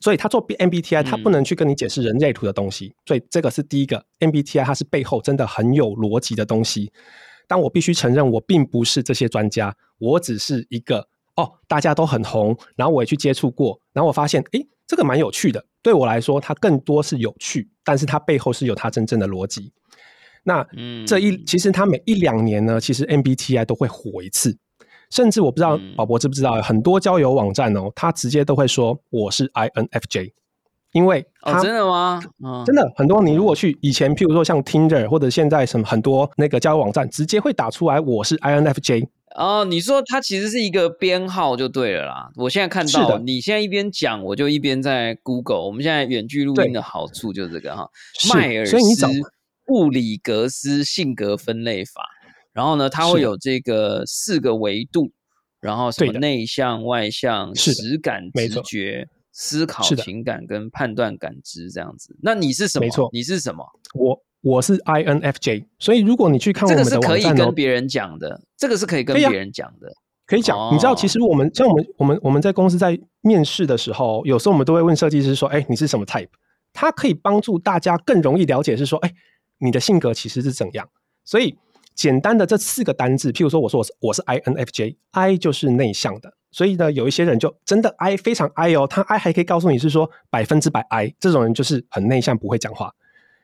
[0.01, 2.95] 所以他做 MBTI，他不能去跟你解释人类图的东西。
[3.05, 6.91] 所以这个是第一个 MBTI，它是背后真的很有逻辑的东西。
[7.47, 15.63] 但我必须承认，我并不是这些专家，我只是一个哦，大家都很红，然后我也去接触过，然后我发现，哎，这个蛮有趣的。
[15.81, 19.73] 对我来说，它更多是有趣，但是它背后是有它真正的逻辑。
[20.43, 20.65] 那
[21.05, 24.57] 这一其实它每一两年呢，其实 MBTI 都会火一次。
[25.09, 30.31] 甚至我不知道宝博知不知道，很多交友网站哦，他直接都会说我是 INFJ，
[30.93, 32.21] 因为哦，真的吗？
[32.65, 33.21] 真的很多。
[33.23, 39.07] 你如果去以前，譬如说像 Tinder 或者现在什么很多那个交友网站，直接会打出来我是 INFJ。
[39.35, 42.31] 哦，你说它其实是一个编号就对了啦。
[42.35, 45.61] 我现在看到，你现在一边讲，我就一边在 Google。
[45.65, 47.87] 我们现在远距录音的好处就是这个哈，
[48.33, 48.77] 迈尔斯
[49.65, 52.01] 布里格斯性格分类法。
[52.53, 55.11] 然后呢，它会有这个四个维度，
[55.61, 62.15] 然后什么内向、外向、实感、直觉、思考、情感跟判断感知这样子。
[62.21, 62.85] 那你是什么？
[62.85, 63.63] 没错，你是什么？
[63.93, 65.65] 我我是 INFJ。
[65.77, 69.93] 所以如果你去看我们的网站，这个是可以跟别人讲的，这个是可以跟别人讲的，
[70.25, 70.73] 可以讲。
[70.73, 76.29] 你知道，其实我们像我们我们我们在公司在面试的时候，有时候我们都会问设计师说：“哎，你是什么 type？”
[76.73, 79.13] 它可以帮助大家更容易了解，是说：“哎，
[79.59, 80.89] 你的性格其实是怎样？”
[81.23, 81.55] 所以。
[81.99, 92.95] 简单的这四个单字，譬如说，我说我是我是 INFJ，I 就是内向的，所以呢，有一些人就真的 I 非常 I 哦，他 I 还可以告诉你是说百分之百 I，这种人就是很内向，不会讲话。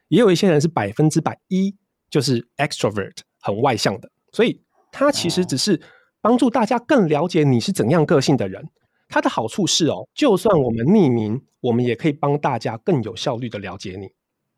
[0.08, 1.76] 也有一些人是百分之百 E，，
[2.10, 4.10] 就是 extrovert，很外向的。
[4.32, 5.82] 所以他其实只是
[6.22, 8.70] 帮助大家更了解你是怎样个性的人。
[9.10, 14.08] 它的好处是哦，就算我们匿名，我们也可以帮大家更有效率的了解你。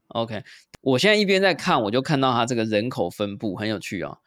[0.10, 0.44] OK，
[0.88, 4.20] 我现在一边在看，我就看到它这个人口分布很有趣哦。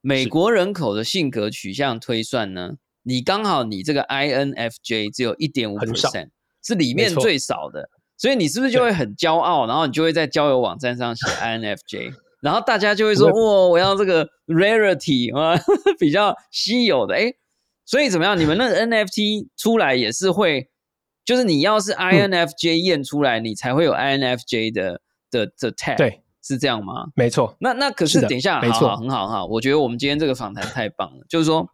[0.00, 2.72] 美国人口的性格取向推算呢，
[3.04, 6.30] 你刚好你这个 INFJ 只有一点五 percent，
[6.64, 9.68] 是里面最少的，所以你是不是就会很骄傲？
[9.68, 15.56] 然后你就会在交友网站上写 INFJ，然后大家就会说：“哇，我要这个 rarity 啊，
[16.00, 17.32] 比较稀有的。”哎，
[17.84, 18.36] 所以怎么样？
[18.36, 20.70] 你们那个 NFT 出来也是会，
[21.24, 25.00] 就是你要是 INFJ 验出来，你才会有 INFJ 的。
[25.30, 27.06] 的的 tag 对是这样吗？
[27.14, 27.56] 没错。
[27.60, 29.46] 那那可是等一下，没错，很好很好。
[29.46, 31.68] 我觉得我们今天这个访谈太棒了，就是说，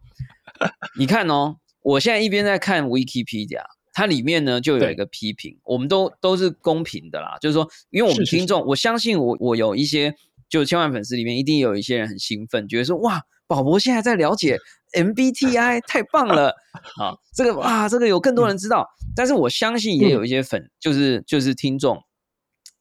[0.97, 10.13] 你看哦，我现在一边在看 Wikipedia，它里面呢就有一个批评，我们都都是公平的啦，就是说，因为我们听众，我相信我我有一些
[10.49, 14.57] 就千万粉丝里面一定有一些人很兴奋，觉得说哇，宝博现在在了解。
[14.93, 16.55] MBTI 太棒了
[16.95, 17.19] 好！
[17.35, 22.01] 这个哇，这个有更多人知道，但是我相信也有一些粉，就是就是听众，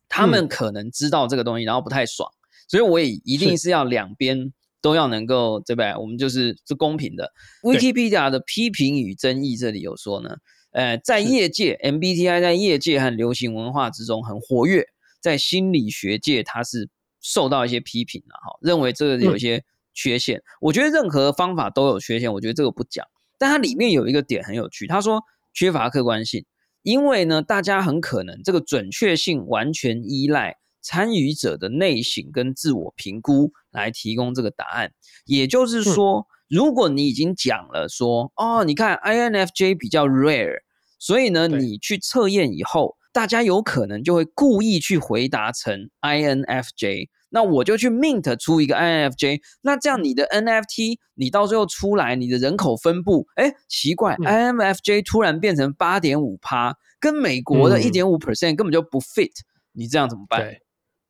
[0.08, 2.30] 他们可能知道这个东西，然后不太爽，
[2.68, 5.94] 所以我也一定是要两边都要能够对不对？
[5.96, 7.32] 我们就是是公平的。
[7.62, 10.36] Wikipedia 的批评与争议这里有说呢，
[10.72, 14.86] 呃，在业界 MBTI 在业界和流行文化之中很活跃，
[15.20, 16.88] 在心理学界它是
[17.20, 19.64] 受到一些批评的哈，认为这个有一些。
[19.98, 23.02] 缺陷，我觉得任何方法都有缺陷，我觉得这个不讲。
[23.38, 25.22] 但它里面有一个点很有趣，他说
[25.54, 26.44] 缺乏客观性，
[26.86, 34.92] 因为呢，大家很可能这个准确性完全依赖参与者的内省跟自我评估来提供这个答案。
[35.24, 40.58] 也就是说，如果你已经讲了说，哦，你看 INFJ 比较 rare，
[41.00, 47.08] 所以呢，你去测验以后，大家有可能就会故意去回答成 INFJ。
[47.30, 59.32] 那我就去 mint 出一个 INFJ，那这样你的 NFT 你到最后出来，你的人口分布，哎，奇怪，INFJ 突然变成八点五趴，跟美国的一点五 percent 根本就不 fit，
[59.72, 60.40] 你这样怎么办？
[60.40, 60.60] 对，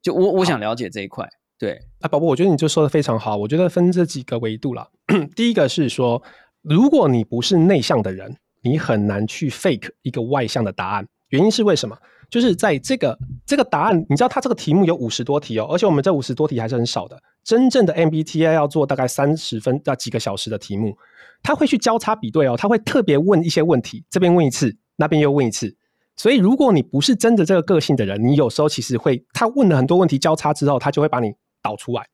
[0.02, 1.28] 就我我想了解这一块。
[1.58, 4.90] 对，啊，宝宝，我觉得你就说的非常好，我觉得分这几个维度了。
[5.34, 6.22] 第一个是说，
[6.62, 11.96] 如果你不是内向的人，你很难去 fake 一个外向的答案，原因是为什么？
[12.28, 17.20] 就是在这个这个答案，你知道它这个题目有五十多题哦，而且我们这五十多题还是很少的。
[17.44, 20.96] 真正的 MBTI 要做大概三十分到几个小时的题目，
[21.42, 25.74] 他会去交叉比对哦，他会特别问一些问题，这边问一次，那边又问一次。
[26.16, 32.06] 所以如果你不是真的这个个性的人，你有时候其实会他问了很多问题交叉之后，他就会把你导出来。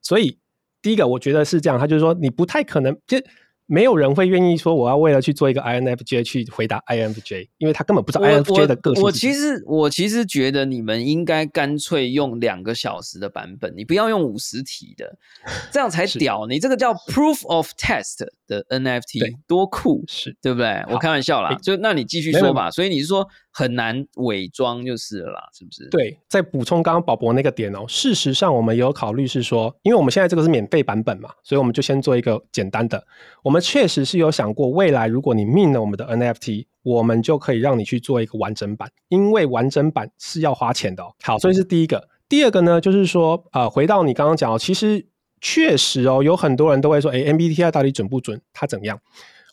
[0.00, 0.38] 所以
[0.80, 3.18] 第一个我觉得是这样，他就是说你不太可能就。
[3.66, 9.02] 没有人会愿意说我要为了去做一个 INFJ 去回答 INFJ，因为他根本不知道 INFJ 的个性。
[9.02, 15.16] 我其实我其实觉得你们应该干脆用两个小时的版本，你不要用五十题的，
[15.72, 16.46] 这样才屌。
[16.46, 20.84] 你这个叫 Proof of Test 的 NFT，多酷，是对不对？
[20.90, 22.70] 我开玩笑啦，就那你继续说吧。
[22.70, 23.28] 所以你是说？
[23.56, 25.88] 很难伪装就是了啦，是不是？
[25.88, 27.84] 对，再补充刚刚宝博那个点哦。
[27.86, 33.06] 事实上，我们有考虑是说，因为我们现在这个是免费版本嘛，所以我们就先做一个简单的。
[33.44, 41.04] 我们确实是有想过，未来如果你命了我们的 NFT，我们就可以让你去做一个完整版，因为完整版是要花钱的。
[41.22, 42.08] 好，所以是第一个。
[42.28, 45.06] 第二个呢，就是说，呃，回到你刚刚讲哦，其实
[45.40, 48.40] 确实哦，有很多人都会说，哎，MBTI 到底准不准？
[48.52, 48.98] 它怎么样？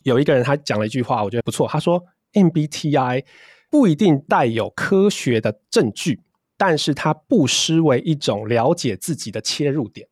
[0.02, 3.22] 有一个人他讲了一句话，我觉得不错，他说 MBTI。
[3.72, 6.20] 不一定带有科学的证据，
[6.58, 10.06] 但是它不失为一种了解自己的切入点。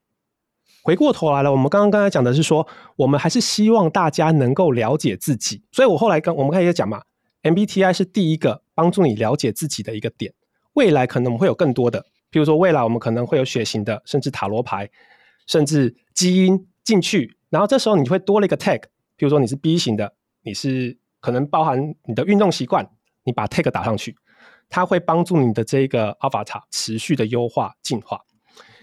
[0.82, 5.62] 回过头来了，我们刚刚刚才讲的是说，我们还是希望大家能够了解自己。
[5.70, 7.02] 所以我后来跟我们开始讲嘛
[7.42, 10.32] ，MBTI 是第一个帮助你了解自己的一个点。
[10.72, 14.88] 未来可能我们会有更多的，比如说未来我们可能会有血型的，甚至塔罗牌，
[15.46, 18.80] 甚至基因进去，然后这时候你会多了一个 tag，
[19.16, 22.90] 比如说你是 B 型的，你是可能包含你的运动习惯。
[23.24, 24.16] 你把 tag 打上去，
[24.68, 28.20] 它会帮助你的这个 avatar 持续的优化进化。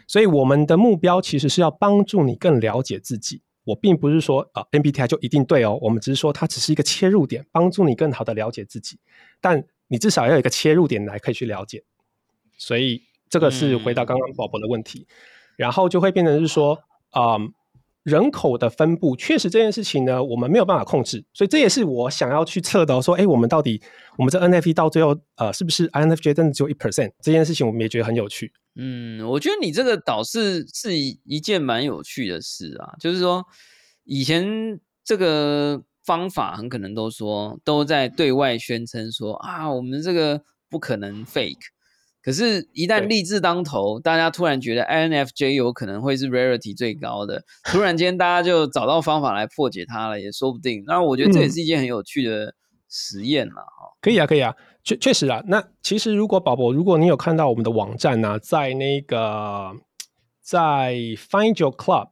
[0.08, 3.42] 所以我们的目标其实是要帮助你更了解自己。
[3.66, 9.00] 我并不是说啊 MBTI 就一定对哦，我们只是说它只是一个切入点，帮助你更好的了解自己。
[9.42, 11.84] 但你至少要有一个切入点来可以去了解。
[12.58, 15.08] 所以这个是回答刚刚宝宝的问题，
[15.58, 17.38] 然后就会变成是说啊。
[18.08, 23.02] 人口的分布确实这件事情呢，我们没有办法控制，所以这也是我想要去测的。
[23.02, 23.82] 说，哎，我们到底
[24.18, 27.12] 我们这 NFT 到最后，呃，是不是 INFJ 真的只有一 percent？
[27.22, 28.54] 这件事情我们也觉得很有趣。
[28.78, 32.96] 嗯，我觉得你这个倒是是一件蛮有趣的事啊。
[32.98, 33.44] 就是说，
[34.06, 41.58] 以前这个方法很可能都说都在对外宣称说啊，我们这个不可能 fake。
[42.28, 50.84] 可是，一旦立志当头，大家突然觉得 INFJ 有可能会是 rarity 最高的，突然间大家就找到方法来破解它了，也说不定。
[50.86, 52.54] 那我觉得这也是一件很有趣的
[52.90, 53.96] 实验了哈。
[54.02, 55.42] 可以啊，可以啊，确确实啊。
[55.48, 59.72] 那其实如果宝宝，如果你有看到我们的网站呢，在那个
[60.42, 62.10] 在 Find Your Club，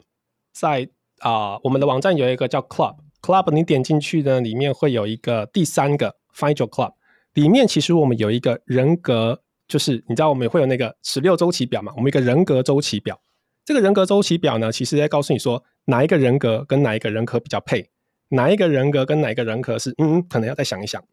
[0.54, 0.88] 在
[1.20, 6.94] 啊我们的网站有一个叫 Club Club，你点进去呢，里面会有一个第三个 Find Your Club，
[7.34, 9.42] 里面其实我们有一个人格。
[9.68, 11.92] 就是你知道我们会有那个十六周期表嘛？
[11.96, 13.20] 我们一个人格周期表，
[13.64, 17.90] 这个人格周期表呢，其实在告诉你说哪一个人格跟哪一个人格比较配，
[18.30, 21.04] 哪一个人格跟哪一个人格是嗯，可能要再想一想。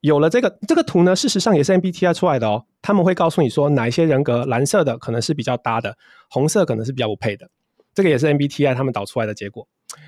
[0.00, 2.64] 有了这个这个图呢，事实上也是 MBTI 出来的哦。
[2.80, 5.96] 他们会告诉你说，哪一些人格，蓝色的可能是比较搭的，
[6.30, 7.50] 红色可能是比较不配的。
[7.94, 9.66] 这个也是 MBTI 他们导出来的结果。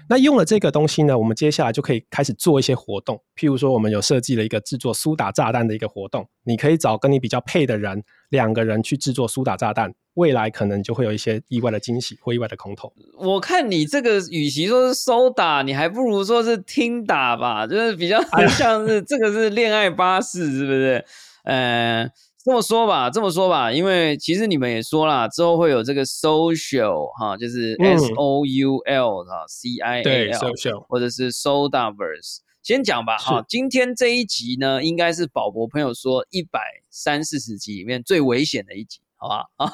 [0.08, 3.16] 那用了这个东西呢，我们接下来就可以开始做一些活动。
[3.36, 9.94] 譬如说，我们有设计了一个制作苏打炸弹的一个活动，你可以找跟你比较配的人，两个人去制作苏打炸弹。
[10.14, 12.92] 未来可能就会有一些意外的惊喜或意外的空投。
[13.16, 21.04] 我看你这个，与其说是收打，你还不如说是听打吧，就是比较像是这个是恋爱巴士，是不是？
[21.44, 22.10] 呃。
[22.42, 32.38] 这么说吧，这么说吧，因为其实你们也说了，之后会有这个 social 哈，就是 S O U L 哈，C I A L，或者是 Sodaverse。
[32.62, 39.44] 先讲吧哈，今天这一集呢，应该是宝博朋友说一百三四十集里面最危险的一集，好吧？
[39.56, 39.70] 啊，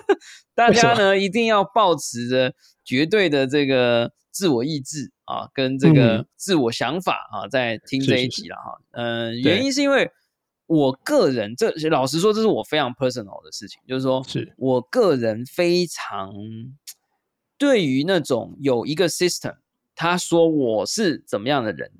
[0.54, 2.52] 大家呢一定要保持着
[2.84, 8.78] 绝对的这个自我意志啊，跟这个自我想法啊，在听这一集了哈。
[8.92, 10.10] 嗯，原因是因为。
[10.70, 14.54] 我个人，这老实说，这是我非常 personal 的事情，就是说，是。
[14.56, 16.32] 我个人非常
[17.58, 19.56] 对于那种有一个 system，
[19.96, 21.90] 他说我是怎么样的人，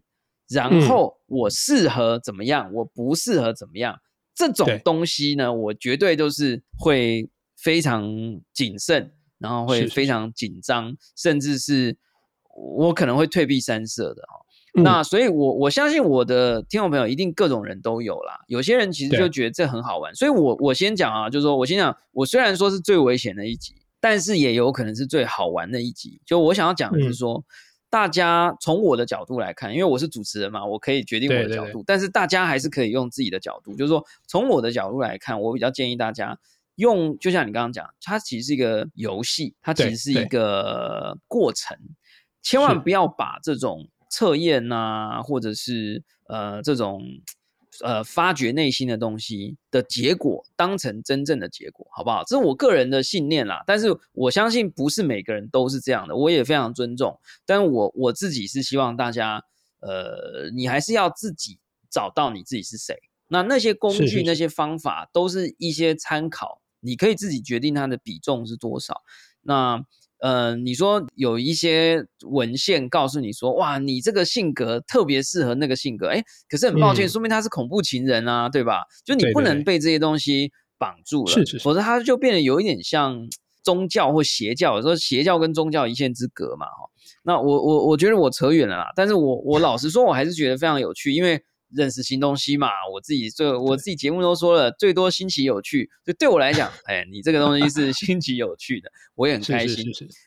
[0.49, 4.01] 然后我适合怎么样，我不适合怎么样，
[4.37, 8.09] 这种东西呢，我绝对都是会非常
[8.53, 11.99] 谨慎，然后会非常紧张，甚至是
[12.55, 14.23] 我可能会退避三舍的
[14.75, 14.83] 哈。
[14.83, 18.41] 那所以，我我相信我的听众朋友一定各种人都有啦。
[18.47, 26.21] 有些人其实就觉得这很好玩，所以我我先讲啊，就是说我先讲，我虽然说是最危险的一集，但是也有可能是最好玩的一集。
[26.25, 27.45] 就我想要讲的是说，
[27.91, 33.75] 大家从我的角度来看，因为我是主持人嘛，我可以决定我的角度，但是大家还是可以用自己的角度。
[33.75, 36.39] 就是说，从我的角度来看，我比较建议大家
[36.77, 41.77] 用，就像你刚刚讲，它其实是一个游戏，它其实是一个过程，
[42.43, 43.89] 千万不要把这种。
[44.11, 47.01] 测验呐，或者是呃这种
[47.83, 52.23] 呃发掘内心的东西的结果，当成真正的结果，好不好？
[52.25, 53.63] 这是我个人的信念啦。
[53.67, 57.19] 但是我相信不是每个人都是这样的，我也非常尊重。
[57.47, 59.43] 但我我自己是希望大家，
[59.79, 61.59] 呃，你还是要自己
[61.89, 62.97] 找到你自己是谁。
[63.29, 69.03] 那那些工具、那些方法都是一些参考，你可以自己决定它的比重是多少。
[69.43, 69.87] 那。
[70.21, 78.83] 呃，你说有一些文献告诉你说，哇，你这个性格特别适合那个性格，哎，可是很抱歉，说明他是恐怖情人啊，对吧？
[79.05, 83.29] 就你不能被这些东西绑住了，是是，否则他就变得有一点像
[83.63, 86.91] 宗教或邪教，有时候邪教跟宗教一线之隔嘛，哈。
[87.23, 91.43] 那我我我觉得我扯远了啦，但是我我老实说，我还是觉得非常有趣，因为。
[91.75, 92.69] 认识新东西嘛？
[92.93, 95.89] 我自己这我自己节目都说了，最多新奇有趣。
[96.05, 99.85] 就对我来讲， 哎，你这个东西是新奇有趣的， 我也很开心。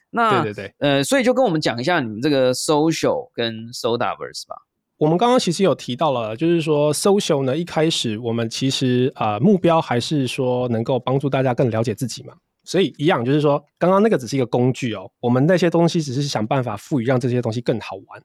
[0.10, 4.56] 那对对对，呃，所以就跟我们讲一下你们这个 social 跟 sodaverse 吧。
[4.98, 12.34] 我们刚刚其实有提到了，就是说 social 呢，一开始我们其实啊目标还是说能够帮助大家更了解自己嘛。
[12.64, 18.24] 所以一样，就是说刚刚那个只是一个工具哦，我们那些东西只是想办法赋予让这些东西更好玩，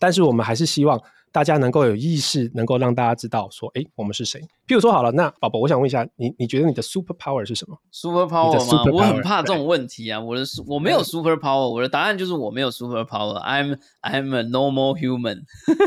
[0.00, 1.00] 但是我们还是希望。
[1.36, 4.40] 大家能够有意识，能够让大家知道说，哎，我们是谁？
[4.66, 8.90] 譬如说好了，那宝宝，我想问一下，你你觉得你的 super power 是什么？super power 吗？
[8.90, 10.18] 我很怕这种问题啊！
[10.18, 13.38] 我的我没有 super power，我的答案就是我没有 super power。
[13.42, 15.42] I'm I'm a normal human。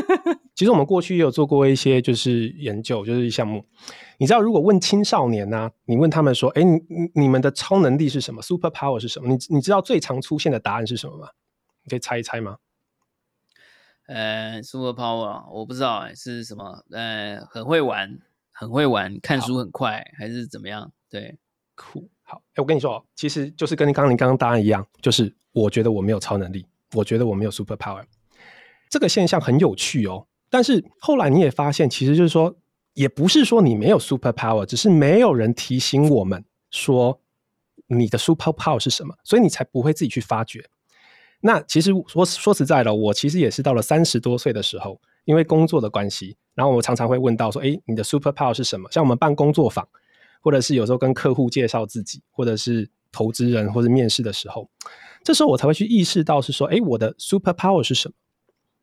[0.54, 3.64] 其实我们过去也有做过一些就是研究，就是项目。
[4.18, 6.78] 你知道，如果问青少年呢，你问他们说，哎，你
[7.22, 9.28] 你们的超能力是什么？super power 是什么？
[9.28, 11.26] 你你知道最常出现的答案是什么吗？
[11.82, 12.54] 你可以猜一猜吗？
[14.12, 16.84] 呃，super power，我不知道哎，是什么？
[16.90, 18.18] 呃，很会玩，
[18.50, 20.92] 很会玩，看书很快，还是怎么样？
[21.08, 21.38] 对，
[21.76, 22.42] 酷，好。
[22.54, 28.02] 哎，我跟你说，其实就是跟你刚刚你刚刚答案一样，就是我觉得我没有超能力，我觉得我没有 super power。
[28.88, 30.26] 这个现象很有趣哦。
[30.48, 32.56] 但是后来你也发现，其实就是说，
[32.94, 37.20] 也不是说你没有 super power，只是没有人提醒我们说
[37.86, 40.68] 你的 super power 是什么，所以你才不会自己去发掘。
[41.42, 49.88] 那其实说说实在的，我其实也是到了三十多岁的时候，因为工作的关系，然后我常常会问到说：“哎，你的 super power 是什么？”像我们办工作坊，
[50.42, 54.68] 或者是有时候跟客户介绍自己，或者是投资人或者面试的时候，
[55.24, 58.14] 这时候我才会去意识到是说：“哎，我的 super power 是什么？”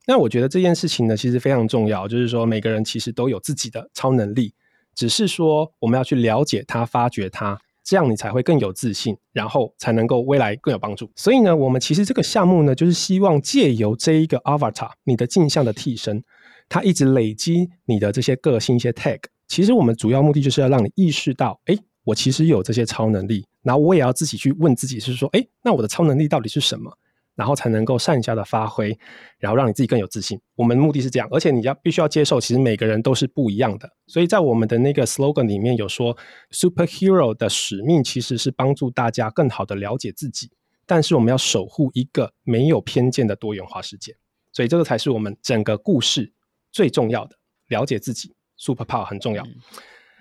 [0.08, 4.54] 那我觉得这件事情呢，其实非常重要，就是说每个人其实都有自己的超能力，
[4.96, 7.60] 只是说我们要去了解它、发掘它。
[7.88, 11.10] 这样你才会更有自信，然后才能够未来更有帮助。
[11.16, 16.22] 所以呢，我们其实这个项目呢，就是希望借由这一个 avatar，你的镜像的替身，
[16.68, 19.20] 它一直累积你的这些个性一些 tag。
[19.48, 23.46] 其实我们主要目的就是要让你意识到，哎，我其实有这些超能力。
[23.64, 26.92] 然后我也要自己去问自己，是说，哎，那我的超能力到底是什么？
[27.38, 28.98] 然后才能够善下的发挥，
[29.38, 30.42] 然后让你自己更有自信。
[30.56, 33.88] 我们目的是这样，而且你要必须要接受，其实每个人都是不一样的。
[34.08, 36.18] 所以在我们的那个 slogan 里面有说
[36.52, 40.50] ，superhero 的使命其实是帮助大家更好的了解自己，
[40.88, 44.18] 但是我们要守护一个没有偏见的多元化世界。
[44.52, 46.34] 所以这个才是我们整个故事
[46.72, 47.36] 最重要的，
[47.68, 49.46] 了解自己，superpower 很重要。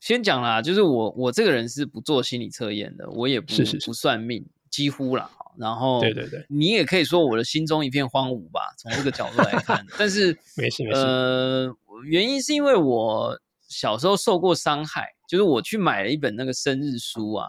[0.02, 3.46] 先讲啦，就是我我这个人是不做心理测验的，我也不
[3.86, 5.30] 不算命，几乎啦。
[5.58, 9.84] 然后，对对对，你也可以说我的心中一片荒芜吧，从这个角度来看。
[9.98, 11.00] 但是 没事没事。
[11.00, 13.38] 呃，原因是因为我
[13.68, 17.48] 小时候受过伤害，就是我去买了一本那个生日书啊，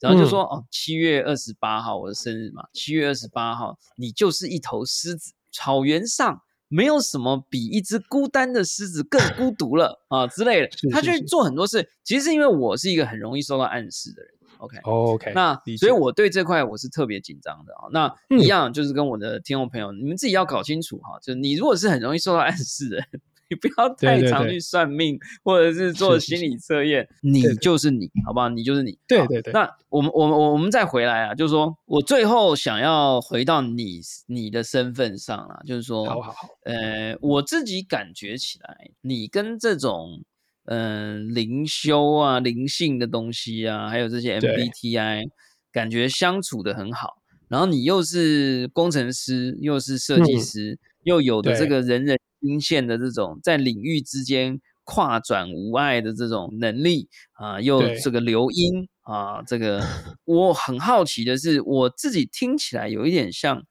[0.00, 10.68] 然后就说哦，七月二十八号我的生日嘛，七月二十八号你就是一头狮子，草原上没有什么比一只孤单的狮子更孤独了啊之类的。
[10.90, 14.30] 他去做很多事，其实是因为我是一个很容易受到暗示的人。
[14.64, 17.88] OK，OK，那所以我对这块我是特别紧张的啊。
[17.92, 21.18] 那一样就是跟我的听众朋友，你们自己要搞清楚哈。
[21.22, 23.04] 就你如果是很容易受到暗示的，
[23.50, 28.48] 你不要太常去算命或者是做心理测验，你就是你，好不好？
[28.48, 28.98] 你就是你。
[29.06, 29.52] 对对对。
[29.52, 36.48] 那我们我们我们再回来啊，就是说我最后想要回到你你的身份上啊，就是说，好好好。
[36.64, 40.22] 呃，我自己感觉起来，你跟这种。
[40.66, 45.28] 嗯，灵修啊，灵性的东西啊，还有这些 MBTI，
[45.70, 47.18] 感觉相处的很好。
[47.48, 59.82] 然后你又是工程师，又是设计师，又有的这个人人心线的这种在领域之间跨转无碍的这种能力啊，又这个留音啊，这个
[60.24, 63.62] 我很好奇的是，我自己听起来有一点像，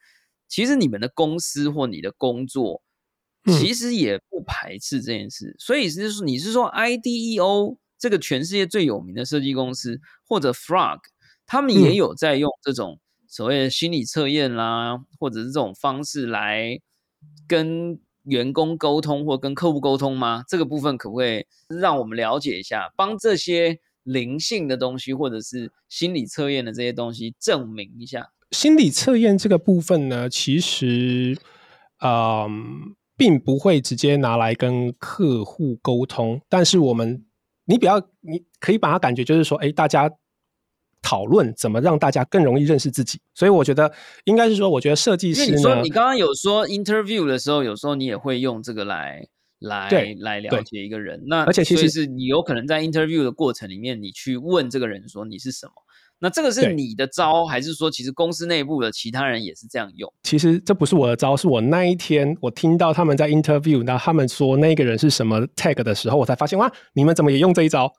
[0.47, 2.82] 其实你们的公司或你的工作。
[3.45, 10.99] 其实也不排斥这件事，所以是你是说 IDEO 这个全世界最有名的设计公司，或者 Frog，
[11.45, 16.79] 他们也有在用这种所谓的心理测验啦，或者是这种方式来
[17.45, 20.45] 跟员工沟通或跟客户沟通吗？
[20.47, 28.29] 这个部分可不可以让我们了解一下，帮这些灵性的东西或者是心理测验的这些东西证明一下？
[28.51, 31.37] 心理测验这个部分呢，其实，
[31.99, 32.95] 嗯。
[33.24, 37.24] 并不会直接拿来跟客户沟通，但是我们，
[37.63, 40.11] 你比较，你可以把它感觉就是说，哎，大家
[41.01, 43.21] 讨论怎么让大家更容易认识自己。
[43.34, 43.89] 所以我觉得
[44.26, 49.26] 应该是说，我觉得设计师，你说你刚刚有说 interview 的时候，有时候你也会用这个来
[49.59, 51.24] 来来了解一个人。
[51.28, 55.71] 那而且其实是你有可能在 interview 的过程里面，你去问这个人说你是什么。
[56.24, 60.09] 那这个是你的招，还是说其实公司内部的其他人也是这样用？
[60.24, 67.91] 其实这不是我的招，是我那一天我听到他们在 interview，那他们说那个人是什么 tag 的时候，我才发现哇，你们怎么也用这一招？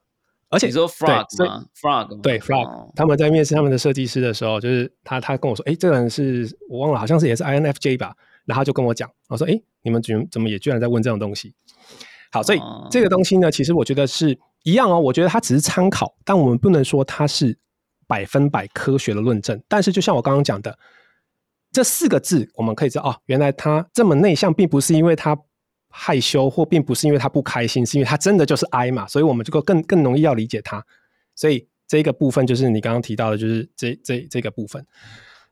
[0.49, 8.15] 而且你说 frog 吗？frog 对 frog，他们在面试他们的设计师的时候，就是他他跟我说，哎，这个人是我忘了，好像是也是 INFJ 吧？
[8.47, 11.53] 然后他就跟我讲，我说，哎，你们怎怎么也居然在问这种东西？
[12.33, 12.61] 好，所以
[12.91, 17.59] 这个东西呢，其实我觉得是一样哦，我觉得它只是参考，但我们不能说它是。
[18.07, 20.79] 百分百科学的论证，但是就像我刚刚讲的，
[21.73, 25.37] 这四个字我们可以知道哦，原来他这么内向，并不是因为他
[25.89, 30.85] 害羞，或并不是因为他不开心，是因为他真的就是 I 嘛，所以我们这个更更容易要理解他。
[31.35, 34.85] 所以这个部分就是你刚刚提到的，就是这这这个部分。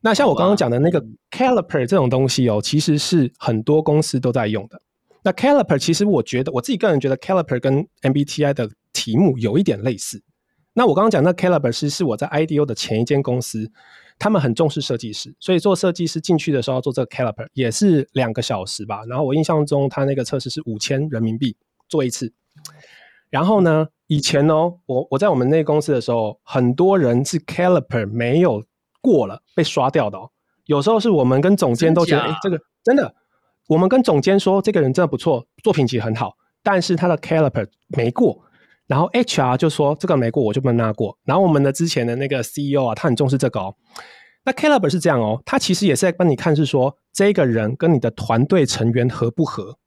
[0.00, 4.80] 那像我刚刚讲的那个 Caliper 这种东西哦，其实是很多公司都在用的。
[5.22, 10.20] 那 Caliper 其实我觉得我自己个人觉得 Caliper 跟 MBTI 的题目有一点类似。
[10.74, 13.70] 那我刚刚讲那 Caliber 是是我在 IDO 的前一间公司，
[14.18, 19.04] 他们很重视设计师，所以做设计师进去的时候做这个 Caliber 也是两个小时吧。
[19.06, 21.56] 然后我印象中他那个测试是五千人民币
[21.88, 22.32] 做一次。
[23.28, 28.64] 然后呢，以前哦，我我在我们那公司的时候，很多人是 Caliber 没有
[29.00, 30.30] 过了被刷掉的哦。
[30.66, 33.14] 有时候是我们跟总监都觉得，哎，这个真的，
[33.68, 38.42] 我们跟总监说这个人真的不错，作品其实很好，但是他的 Caliber 没过。
[38.92, 41.16] 然后 HR 就说这个没过，我就不能拿过。
[41.24, 43.74] 然后我们的之前的那个 CEO 啊，他很重视这个哦。
[44.44, 49.78] 那 Caliber 是这样哦，他其实也是在帮你看，是说这个人跟你的团队成员合不合。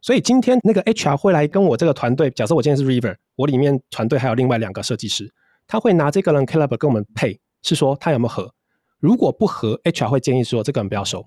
[0.00, 5.30] 所以今天那个 HR 会来跟我这个团队，假设我今天是 River，我里面团队还有另外两个设计师，
[5.66, 8.54] 他会拿这个人 Caliber 跟我们配，是说他有没有合。
[8.98, 11.26] 如果不合，HR 会建议说这个人不要收。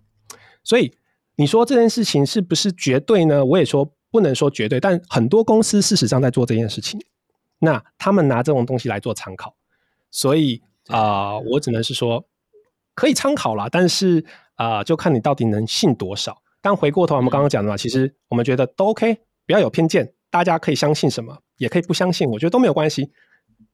[0.63, 0.91] 所以
[1.35, 3.45] 你说这件事情是不是绝对呢？
[3.45, 3.93] 我也说。
[4.11, 6.99] 不能说绝对，但很多公司事实上在做这件事情。
[7.59, 9.55] 那他们拿这种东西来做参考，
[10.09, 12.25] 所以啊，我只能是说
[12.95, 16.41] 可以参考啦，但是啊，就看你到底能信多少。
[16.61, 23.11] 但回过头，我们刚刚讲的嘛，其实我们觉得都 OK，不要有偏见，大家可以相信什么，也可以不相信，我觉得都没有关系。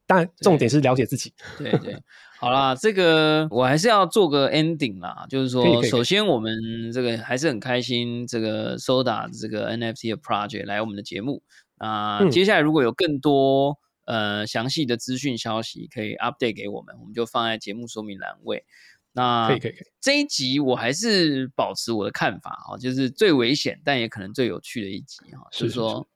[0.08, 1.34] 但重点是了解自己。
[1.58, 2.00] 对对，
[2.38, 11.42] 好啦，这个我还是要做个 ending 啦，就是说，首先我们这个还是很开心，这个 Soda 这个 NFT 的 project 来我们的节目
[11.78, 12.28] 啊。
[12.30, 18.64] 接下来如果有更多呃详细的资讯消息，可以 update 给我们，我们就放在节目说明栏位。
[19.12, 26.06] 那可以可以可以，这一集我还是保持我的看法哈，就是最危险但也可能最有趣的一集哈，就是说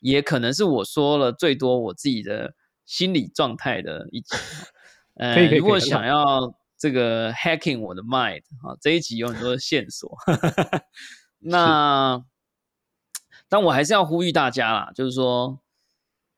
[0.00, 2.52] 也可能是我说了最多我自己的
[2.84, 4.36] 心理状态的一集。
[5.14, 10.16] 呃，如果想要这个 hacking 我的 mind 啊，这一集有很多的线索。
[11.38, 12.20] 那
[13.48, 15.60] 但我还是要呼吁大家啦，就是说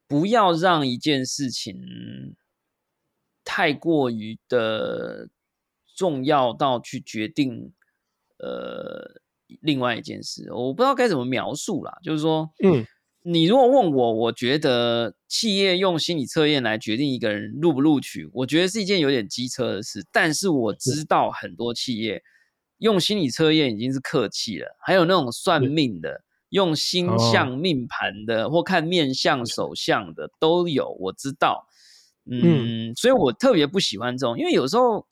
[0.06, 2.34] 不要让一件事情
[3.44, 5.28] 太过于的。
[5.96, 7.74] 重要到去决定，
[8.38, 9.20] 呃，
[9.60, 11.98] 另外一件事，我不知道该怎么描述啦。
[12.02, 12.86] 就是说，嗯，
[13.22, 20.02] 你如果问我，我觉得企业用心理测验来决定一个人录不录取，我觉得是一件有点机车的事。
[20.10, 22.22] 但是我知道很多企业
[22.78, 30.94] 用心理测验已经是客气了，还有那种算命的，用星象命盘的，或看面相手相的都有。
[31.00, 31.66] 我知道，
[32.30, 35.06] 嗯，所以我特别不喜欢这种，因为有时候。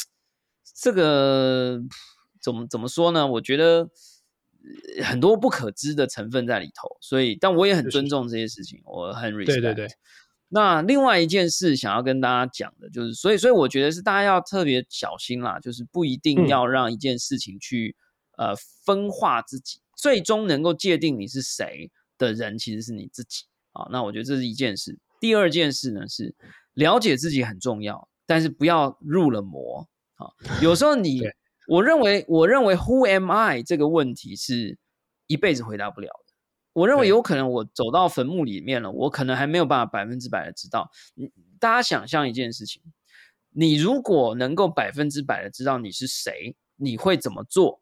[0.81, 1.81] 这个
[2.41, 3.27] 怎么怎么说呢？
[3.27, 3.89] 我觉得
[5.03, 9.47] 很多不可知的成分在里头，所以但我也很尊重这些事情，我很 respect。
[9.47, 9.89] 对对对。
[10.49, 17.97] 那另外一件事想要跟大家讲的就是，所以所以我觉得是大家要特别小心啦，就是不一定要让一件事情去
[18.37, 23.87] 呃分化自己，最终能够界定你是谁的人其实是你自己啊。
[23.91, 24.97] 那我觉得这是一件事。
[25.21, 26.35] 第二件事呢是
[26.75, 29.87] 了解自己很重要，但是不要入了魔。
[30.15, 30.31] 啊，
[30.63, 31.21] 有时候你，
[31.69, 34.79] 我认为，我认为 Who am I 这个问题是
[35.27, 36.35] 一辈子回答不了的。
[36.73, 40.91] 我认为有可能我走到坟墓里面了，我可能还没有办法百分之百的知道。
[41.15, 41.31] 你
[41.61, 42.81] 大家想象一件事情，
[43.51, 47.81] 你如果能够百分之百的知道你是谁，你会怎么做？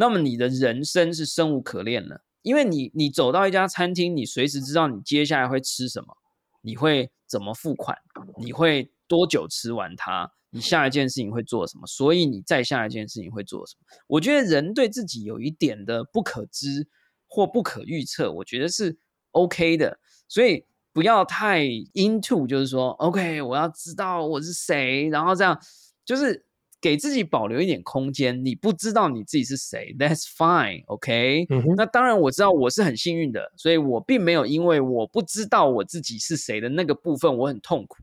[0.00, 6.16] 那么你的人生是生无可恋了，因为你你走到一家餐厅，你随时知道你接下来会吃什么，
[6.62, 7.94] 你会怎么付款，
[8.38, 10.32] 你会多久吃完它。
[10.52, 11.86] 你下一件事情会做什么？
[11.86, 13.84] 所以你再下一件事情会做什么？
[14.06, 16.88] 我觉得人对自己有一点的不可知
[17.28, 18.98] 或不可预测，我觉得是
[19.32, 20.00] OK 的。
[20.26, 25.60] 所以不要太 into，就是说 OK，我要知道我是谁，然后这样
[26.06, 26.46] 就是
[26.80, 28.44] 给自己保留一点空间。
[28.44, 31.46] 你不知道你自己是谁，That's fine，OK。
[31.76, 37.98] 那当然我知道我是很幸运的，所以我并没有因为我不知道我自己是谁的那个部分我很痛苦。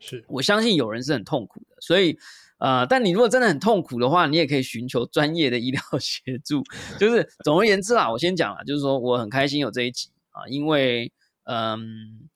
[0.00, 2.16] 是我相信有人是很痛苦的，所以
[2.58, 6.62] 呃，但你如果真的很痛苦的话，你也可以寻求专业的医疗 协助。
[7.00, 11.12] 就是总而言之啦，我先讲了，就是说我很开心有这一集啊，因为
[11.44, 12.28] 嗯，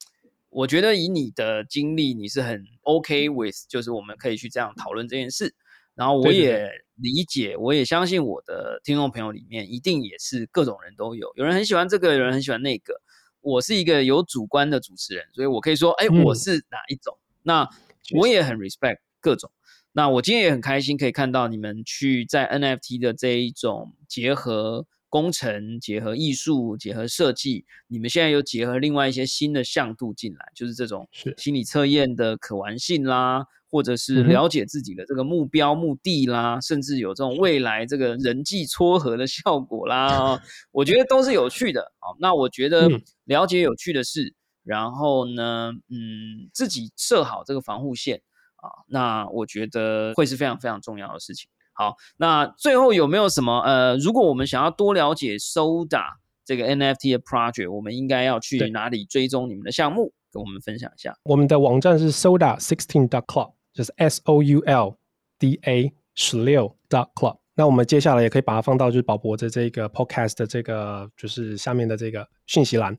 [0.50, 5.54] 我觉得以你的经历，你是很 OK with，就是我们可以去这样讨论这件事。
[5.94, 13.00] 然后我也理解，我也相信我的听众朋友里面一定也是各种人都有，有人很喜欢这个，有人很喜欢那个。
[13.40, 17.18] 我是一个有主观的主持人，所以我可以说，哎，我是哪一种。
[17.42, 17.68] 那
[18.14, 19.50] 我也很 respect 各种。
[19.90, 40.38] 那我今天也很开心，可以看到你们去在 NFT 的这一种结合工程、结合艺术、结合设计，你们现在又结合另外一些新的向度进来，就是这种心理测验的可玩性啦，或者是了解自己的这个目标目的啦，甚至有这种未来这个人际撮合的效果啦，
[40.70, 41.90] 我觉得都是有趣的。
[41.98, 42.86] 好，那我觉得
[43.24, 44.34] 了解有趣的事。
[44.62, 48.22] 然后呢，嗯，自己设好这个防护线
[48.56, 51.48] 啊，那我觉得会是非常非常重要的事情。
[51.72, 56.04] 好，那最后有没有什么呃，如果我们想要多了解 Soda
[56.44, 60.12] 这个 NFT 的 project，我们应该要去哪里追踪你们的项目？
[60.30, 61.14] 跟我们分享一下。
[61.24, 64.96] 我们的网站是 Soda sixteen dot club，就是 S O U L
[65.38, 67.38] D A 十六 dot club。
[67.54, 72.96] 那我们接下来也可以把它放到就是宝博的这个 podcast 的这个就是下面的这个讯息栏，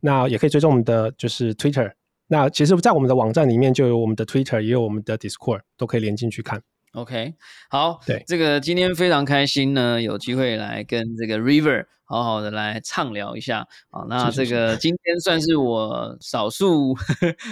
[0.00, 1.92] 那也可以追踪我们的就是 Twitter。
[2.26, 6.62] 那其实，在我们的网站里面就有我们的 Twitter，也有我们的 Discord，都可以连进去看。
[6.92, 7.34] OK，
[7.68, 14.04] 好，对，这个今天非常开心呢，有机会来跟这个 River 好好的来畅聊一下啊。
[14.08, 16.94] 那这个今天算是我少数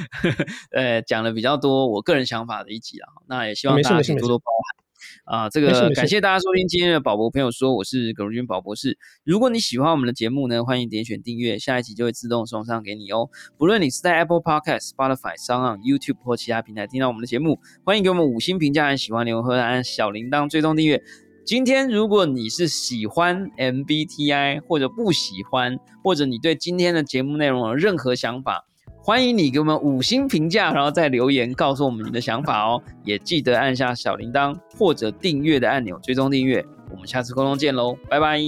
[0.77, 3.09] 呃讲的比较多我个人想法的一集啊。
[3.27, 4.81] 那也希望大家多多包涵。
[5.25, 8.99] 啊，这个感谢大家收听今天的宝博朋友说，我是葛如君宝博士。
[9.25, 13.31] 如果你喜欢我们的节目呢，欢迎点选订阅，下一集就会自动送上给你哦。
[13.57, 21.03] 不论你是在 Apple Podcast、Spotify、s o n YouTube 或其他平台听到我们的节目，欢迎给我们五星评价，喜欢留言和按小铃铛追踪订阅。
[21.51, 28.65] 今天如果你是喜欢 MBTI 或者不喜欢，或者你对今天的节目内容有任何想法，
[29.03, 32.81] 欢迎你给我们五星评价，然后再留言告诉我们你的想法哦。
[33.03, 36.65] 也记得按下小铃铛或者订阅的按钮，追踪订阅。
[36.89, 38.39] 我们下次沟通见喽，拜拜，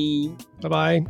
[0.60, 1.02] 拜拜。